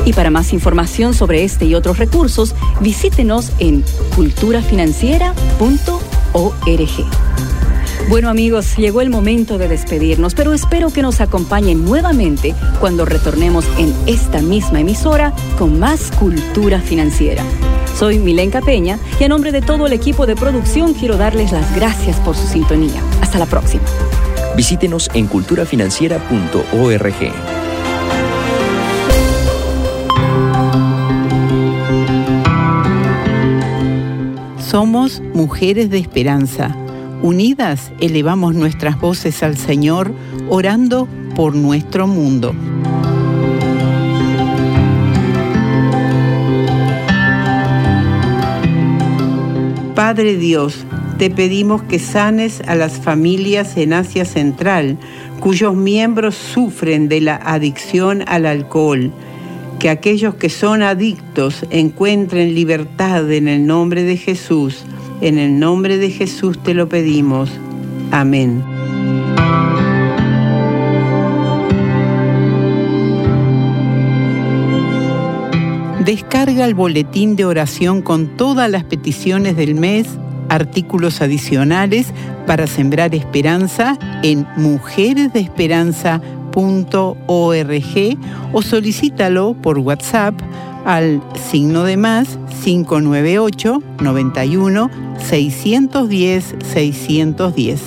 [0.06, 3.84] Y para más información sobre este y otros recursos, visítenos en
[4.14, 7.06] culturafinanciera.org.
[8.08, 13.64] Bueno amigos, llegó el momento de despedirnos, pero espero que nos acompañen nuevamente cuando retornemos
[13.78, 17.42] en esta misma emisora con más cultura financiera.
[17.98, 21.74] Soy Milenka Peña y a nombre de todo el equipo de producción quiero darles las
[21.74, 23.02] gracias por su sintonía.
[23.20, 23.82] Hasta la próxima.
[24.54, 27.55] Visítenos en culturafinanciera.org.
[35.34, 36.76] Mujeres de esperanza
[37.22, 40.12] Unidas elevamos nuestras voces al Señor,
[40.51, 42.55] orando por nuestro mundo.
[49.94, 50.84] Padre Dios,
[51.18, 54.98] te pedimos que sanes a las familias en Asia Central,
[55.40, 59.10] cuyos miembros sufren de la adicción al alcohol.
[59.78, 64.84] Que aquellos que son adictos encuentren libertad en el nombre de Jesús
[65.20, 67.51] en el nombre de Jesús te lo pedimos.
[68.10, 68.62] Amén.
[76.05, 80.06] Descarga el boletín de oración con todas las peticiones del mes,
[80.48, 82.12] artículos adicionales
[82.47, 84.47] para sembrar esperanza en
[88.52, 90.34] o solicítalo por WhatsApp
[90.84, 91.20] al
[91.50, 97.80] signo de más 598 91 610 610.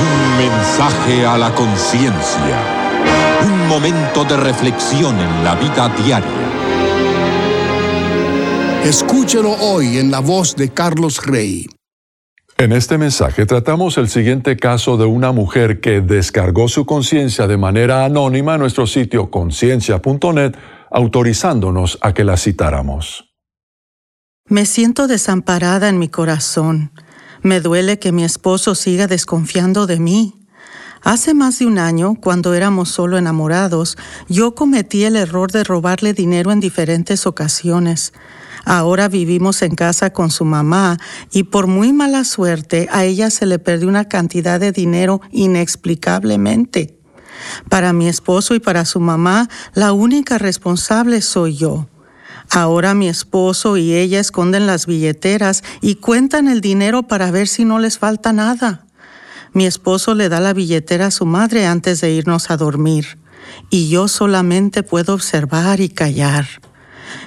[0.00, 2.58] Un mensaje a la conciencia.
[3.44, 6.46] Un momento de reflexión en la vida diaria.
[8.84, 11.75] Escúchelo hoy en la voz de Carlos Rey.
[12.58, 17.58] En este mensaje tratamos el siguiente caso de una mujer que descargó su conciencia de
[17.58, 20.54] manera anónima en nuestro sitio conciencia.net,
[20.90, 23.34] autorizándonos a que la citáramos.
[24.48, 26.92] Me siento desamparada en mi corazón.
[27.42, 30.46] Me duele que mi esposo siga desconfiando de mí.
[31.02, 36.14] Hace más de un año, cuando éramos solo enamorados, yo cometí el error de robarle
[36.14, 38.14] dinero en diferentes ocasiones.
[38.68, 40.98] Ahora vivimos en casa con su mamá
[41.30, 46.98] y por muy mala suerte a ella se le perdió una cantidad de dinero inexplicablemente.
[47.68, 51.86] Para mi esposo y para su mamá, la única responsable soy yo.
[52.50, 57.64] Ahora mi esposo y ella esconden las billeteras y cuentan el dinero para ver si
[57.64, 58.84] no les falta nada.
[59.52, 63.16] Mi esposo le da la billetera a su madre antes de irnos a dormir
[63.70, 66.48] y yo solamente puedo observar y callar.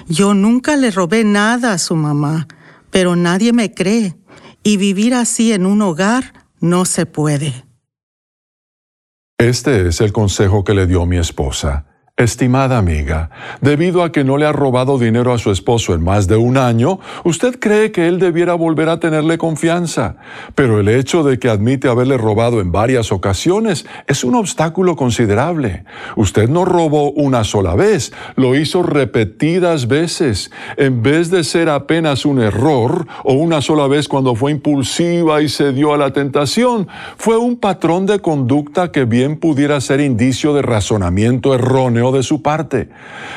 [0.08, 2.48] Yo nunca le robé nada a su mamá,
[2.90, 4.16] pero nadie me cree
[4.62, 7.64] y vivir así en un hogar no se puede.
[9.38, 11.86] Este es el consejo que le dio mi esposa.
[12.16, 13.30] Estimada amiga,
[13.62, 16.58] debido a que no le ha robado dinero a su esposo en más de un
[16.58, 20.16] año, usted cree que él debiera volver a tenerle confianza.
[20.54, 25.84] Pero el hecho de que admite haberle robado en varias ocasiones es un obstáculo considerable.
[26.14, 30.50] Usted no robó una sola vez, lo hizo repetidas veces.
[30.76, 35.48] En vez de ser apenas un error o una sola vez cuando fue impulsiva y
[35.48, 40.52] se dio a la tentación, fue un patrón de conducta que bien pudiera ser indicio
[40.52, 42.88] de razonamiento erróneo de su parte.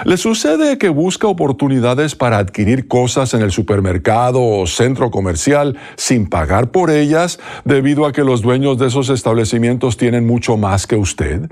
[0.05, 6.27] Le sucede que busca oportunidades para adquirir cosas en el supermercado o centro comercial sin
[6.27, 10.95] pagar por ellas debido a que los dueños de esos establecimientos tienen mucho más que
[10.95, 11.51] usted.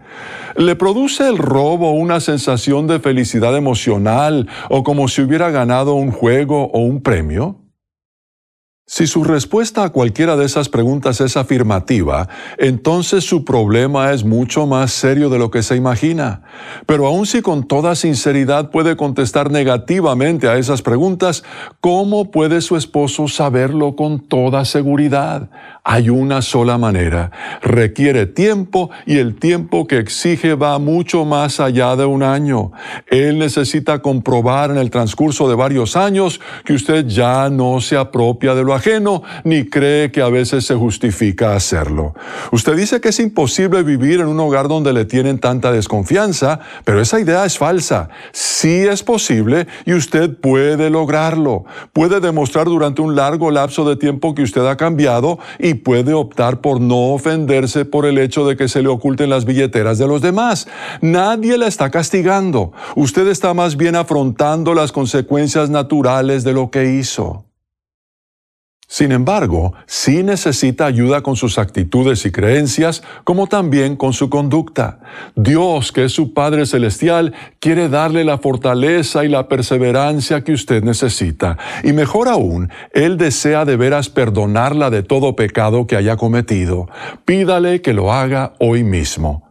[0.56, 6.11] Le produce el robo una sensación de felicidad emocional o como si hubiera ganado un
[6.11, 7.60] juego o un premio.
[8.93, 12.27] Si su respuesta a cualquiera de esas preguntas es afirmativa,
[12.57, 16.41] entonces su problema es mucho más serio de lo que se imagina.
[16.88, 21.45] Pero aun si con toda sinceridad puede contestar negativamente a esas preguntas,
[21.80, 25.49] ¿cómo puede su esposo saberlo con toda seguridad?
[25.83, 27.31] Hay una sola manera.
[27.63, 32.71] Requiere tiempo y el tiempo que exige va mucho más allá de un año.
[33.07, 38.53] Él necesita comprobar en el transcurso de varios años que usted ya no se apropia
[38.53, 42.13] de lo ajeno, ni cree que a veces se justifica hacerlo.
[42.51, 47.01] Usted dice que es imposible vivir en un hogar donde le tienen tanta desconfianza, pero
[47.01, 48.09] esa idea es falsa.
[48.33, 51.65] Sí es posible y usted puede lograrlo.
[51.91, 56.61] Puede demostrar durante un largo lapso de tiempo que usted ha cambiado y puede optar
[56.61, 60.22] por no ofenderse por el hecho de que se le oculten las billeteras de los
[60.22, 60.68] demás.
[61.02, 62.72] Nadie la está castigando.
[62.95, 67.45] Usted está más bien afrontando las consecuencias naturales de lo que hizo.
[68.93, 74.99] Sin embargo, sí necesita ayuda con sus actitudes y creencias, como también con su conducta.
[75.34, 80.84] Dios, que es su Padre Celestial, quiere darle la fortaleza y la perseverancia que usted
[80.84, 81.57] necesita.
[81.85, 86.89] Y mejor aún, Él desea de veras perdonarla de todo pecado que haya cometido.
[87.23, 89.50] Pídale que lo haga hoy mismo.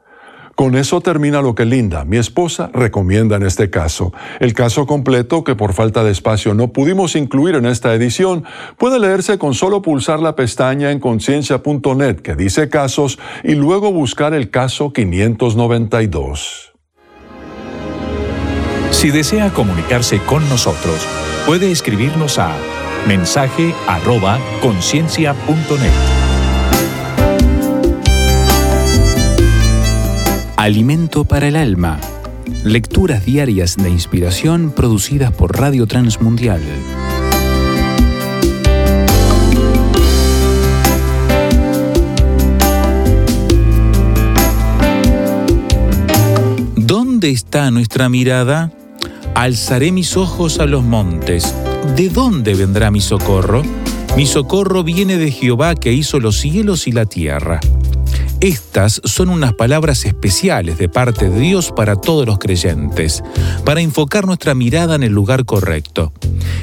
[0.61, 4.13] Con eso termina lo que Linda, mi esposa, recomienda en este caso.
[4.41, 8.45] El caso completo, que por falta de espacio no pudimos incluir en esta edición,
[8.77, 14.35] puede leerse con solo pulsar la pestaña en conciencia.net que dice casos y luego buscar
[14.35, 16.75] el caso 592.
[18.91, 21.09] Si desea comunicarse con nosotros,
[21.47, 22.55] puede escribirnos a
[23.09, 26.20] mensaje arroba conciencia.net.
[30.61, 31.99] Alimento para el alma.
[32.65, 36.61] Lecturas diarias de inspiración producidas por Radio Transmundial.
[46.77, 48.71] ¿Dónde está nuestra mirada?
[49.35, 51.55] Alzaré mis ojos a los montes.
[51.97, 53.63] ¿De dónde vendrá mi socorro?
[54.15, 57.61] Mi socorro viene de Jehová que hizo los cielos y la tierra.
[58.41, 63.23] Estas son unas palabras especiales de parte de Dios para todos los creyentes,
[63.67, 66.15] para enfocar nuestra mirada en el lugar correcto.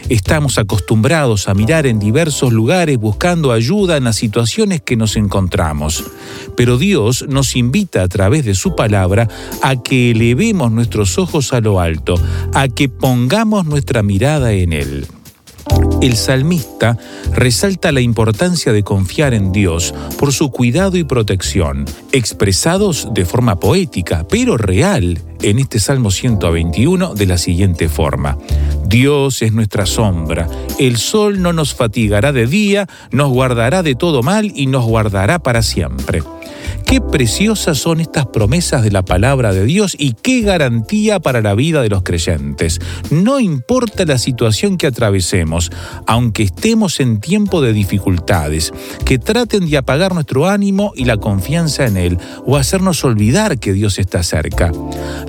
[0.10, 6.04] Estamos acostumbrados a mirar en diversos lugares buscando ayuda en las situaciones que nos encontramos,
[6.56, 9.28] pero Dios nos invita a través de su palabra
[9.62, 12.16] a que elevemos nuestros ojos a lo alto,
[12.56, 15.06] a que pongamos nuestra mirada en Él.
[16.02, 16.98] El salmista
[17.34, 23.60] resalta la importancia de confiar en Dios por su cuidado y protección, expresados de forma
[23.60, 28.38] poética, pero real, en este Salmo 121 de la siguiente forma.
[28.88, 30.48] Dios es nuestra sombra,
[30.80, 35.40] el sol no nos fatigará de día, nos guardará de todo mal y nos guardará
[35.40, 36.24] para siempre.
[36.88, 41.54] Qué preciosas son estas promesas de la palabra de Dios y qué garantía para la
[41.54, 42.80] vida de los creyentes.
[43.12, 45.70] No importa la situación que atravesemos,
[46.06, 48.72] aunque estemos en tiempo de dificultades,
[49.04, 53.74] que traten de apagar nuestro ánimo y la confianza en Él o hacernos olvidar que
[53.74, 54.72] Dios está cerca.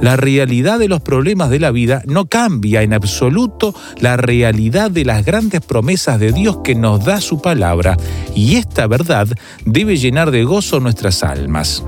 [0.00, 5.04] La realidad de los problemas de la vida no cambia en absoluto la realidad de
[5.04, 7.96] las grandes promesas de Dios que nos da su palabra
[8.34, 9.28] y esta verdad
[9.64, 11.82] debe llenar de gozo nuestras almas.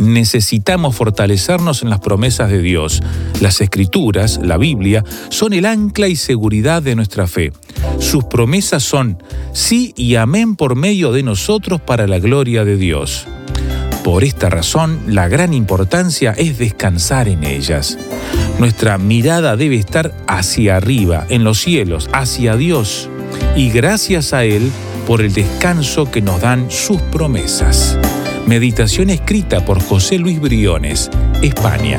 [0.00, 3.00] Necesitamos fortalecernos en las promesas de Dios.
[3.40, 7.52] Las escrituras, la Biblia, son el ancla y seguridad de nuestra fe.
[8.00, 13.26] Sus promesas son sí y amén por medio de nosotros para la gloria de Dios.
[14.04, 17.98] Por esta razón, la gran importancia es descansar en ellas.
[18.58, 23.08] Nuestra mirada debe estar hacia arriba, en los cielos, hacia Dios.
[23.56, 24.70] Y gracias a Él
[25.06, 27.98] por el descanso que nos dan sus promesas.
[28.46, 31.10] Meditación escrita por José Luis Briones,
[31.42, 31.98] España.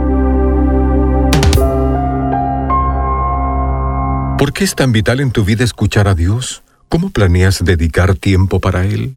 [4.41, 6.63] ¿Por qué es tan vital en tu vida escuchar a Dios?
[6.89, 9.13] ¿Cómo planeas dedicar tiempo para Él?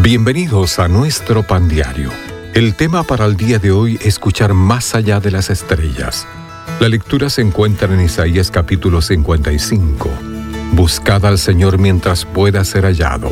[0.00, 2.10] Bienvenidos a nuestro pan diario.
[2.54, 6.26] El tema para el día de hoy es escuchar más allá de las estrellas.
[6.80, 10.10] La lectura se encuentra en Isaías capítulo 55.
[10.72, 13.30] Buscad al Señor mientras pueda ser hallado.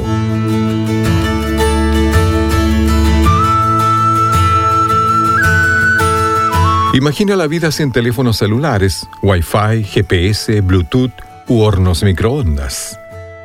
[6.95, 11.13] Imagina la vida sin teléfonos celulares, Wi-Fi, GPS, Bluetooth
[11.49, 12.99] u hornos microondas.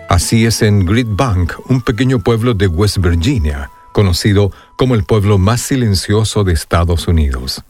[0.10, 5.38] Así es en Great Bank, un pequeño pueblo de West Virginia, conocido como el pueblo
[5.38, 7.64] más silencioso de Estados Unidos.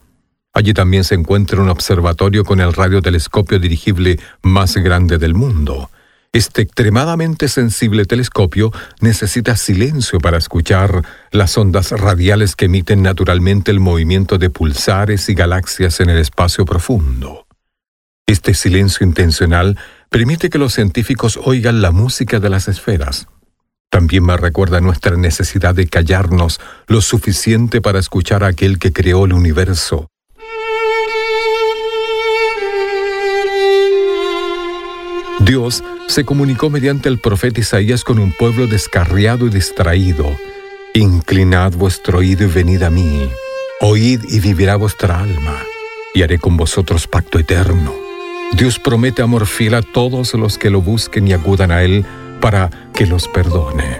[0.52, 5.90] Allí también se encuentra un observatorio con el radiotelescopio dirigible más grande del mundo.
[6.32, 13.80] Este extremadamente sensible telescopio necesita silencio para escuchar las ondas radiales que emiten naturalmente el
[13.80, 17.46] movimiento de pulsares y galaxias en el espacio profundo.
[18.26, 19.78] Este silencio intencional
[20.10, 23.26] permite que los científicos oigan la música de las esferas.
[23.90, 29.24] También me recuerda nuestra necesidad de callarnos lo suficiente para escuchar a aquel que creó
[29.24, 30.08] el universo.
[35.40, 40.36] Dios se comunicó mediante el profeta Isaías con un pueblo descarriado y distraído.
[40.94, 43.30] Inclinad vuestro oído y venid a mí.
[43.80, 45.62] Oíd y vivirá vuestra alma,
[46.14, 47.94] y haré con vosotros pacto eterno.
[48.54, 52.04] Dios promete amor fiel a todos los que lo busquen y acudan a Él
[52.40, 53.98] para que los perdone.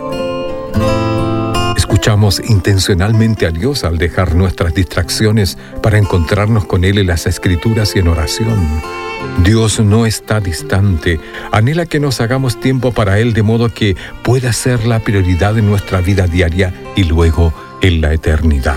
[1.77, 7.95] Escuchamos intencionalmente a Dios al dejar nuestras distracciones para encontrarnos con Él en las escrituras
[7.95, 9.08] y en oración.
[9.45, 11.21] Dios no está distante,
[11.53, 15.67] anhela que nos hagamos tiempo para Él de modo que pueda ser la prioridad en
[15.67, 18.77] nuestra vida diaria y luego en la eternidad.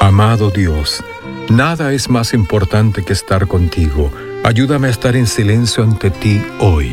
[0.00, 1.02] Amado Dios,
[1.48, 4.12] nada es más importante que estar contigo.
[4.44, 6.90] Ayúdame a estar en silencio ante ti hoy.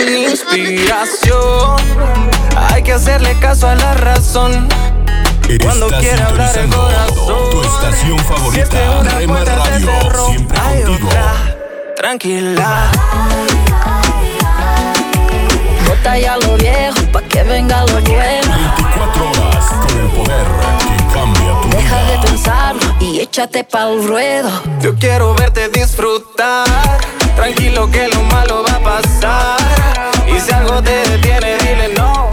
[0.04, 1.80] Inspiración,
[2.56, 4.68] hay que hacerle caso a la razón.
[5.62, 7.50] Cuando quiera hablar el corazón.
[7.50, 11.08] tu estación favorita, una Rema Radio, cerró, siempre hay contigo.
[11.08, 11.56] otra.
[11.96, 12.90] Tranquila.
[15.86, 18.54] Bota ya lo viejo pa' que venga lo nuevo.
[18.54, 20.46] 24 horas con el poder
[20.78, 24.50] que cambia tu Deja de pensarlo y échate pa'l ruedo.
[24.80, 26.66] Yo quiero verte disfrutar.
[27.36, 29.58] Tranquilo que lo malo va a pasar.
[30.34, 32.30] Y si algo te detiene, dile no,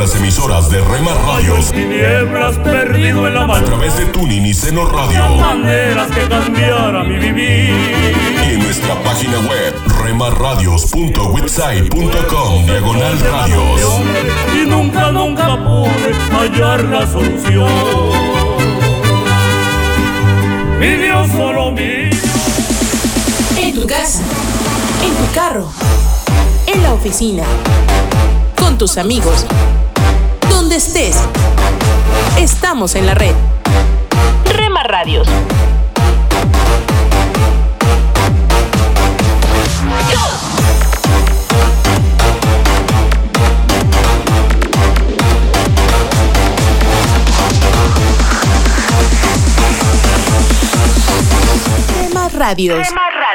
[0.00, 4.88] las emisoras de Rema Radios Tinieblas perdido en la a través de Tuning y Seno
[4.88, 7.68] Radio Maneras que cambiara mi vivir.
[7.68, 13.82] y en nuestra página web remarradios.website.com diagonal radios.
[14.54, 17.68] Y nunca, nunca pude hallar la solución.
[20.78, 22.08] Mi Dios solo mi
[23.58, 24.22] En tu casa,
[25.04, 25.70] en tu carro,
[26.66, 27.44] en la oficina,
[28.56, 29.44] con tus amigos,
[30.70, 31.16] donde estés.
[32.38, 33.34] Estamos en la red.
[34.44, 35.26] Rema Radios.
[52.08, 52.86] Rema Radios.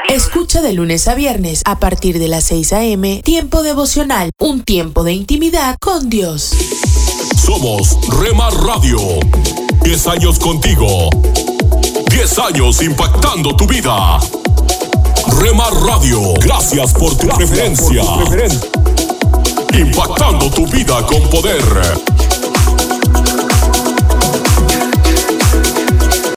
[0.08, 3.22] Escucha de lunes a viernes a partir de las 6 a.m.
[3.26, 6.95] Tiempo devocional, un tiempo de intimidad con Dios.
[7.36, 8.98] Somos Rema Radio.
[9.84, 11.10] 10 años contigo.
[12.10, 14.20] 10 años impactando tu vida.
[15.40, 18.04] Rema Radio, gracias por tu preferencia.
[19.78, 21.64] Impactando tu vida con poder.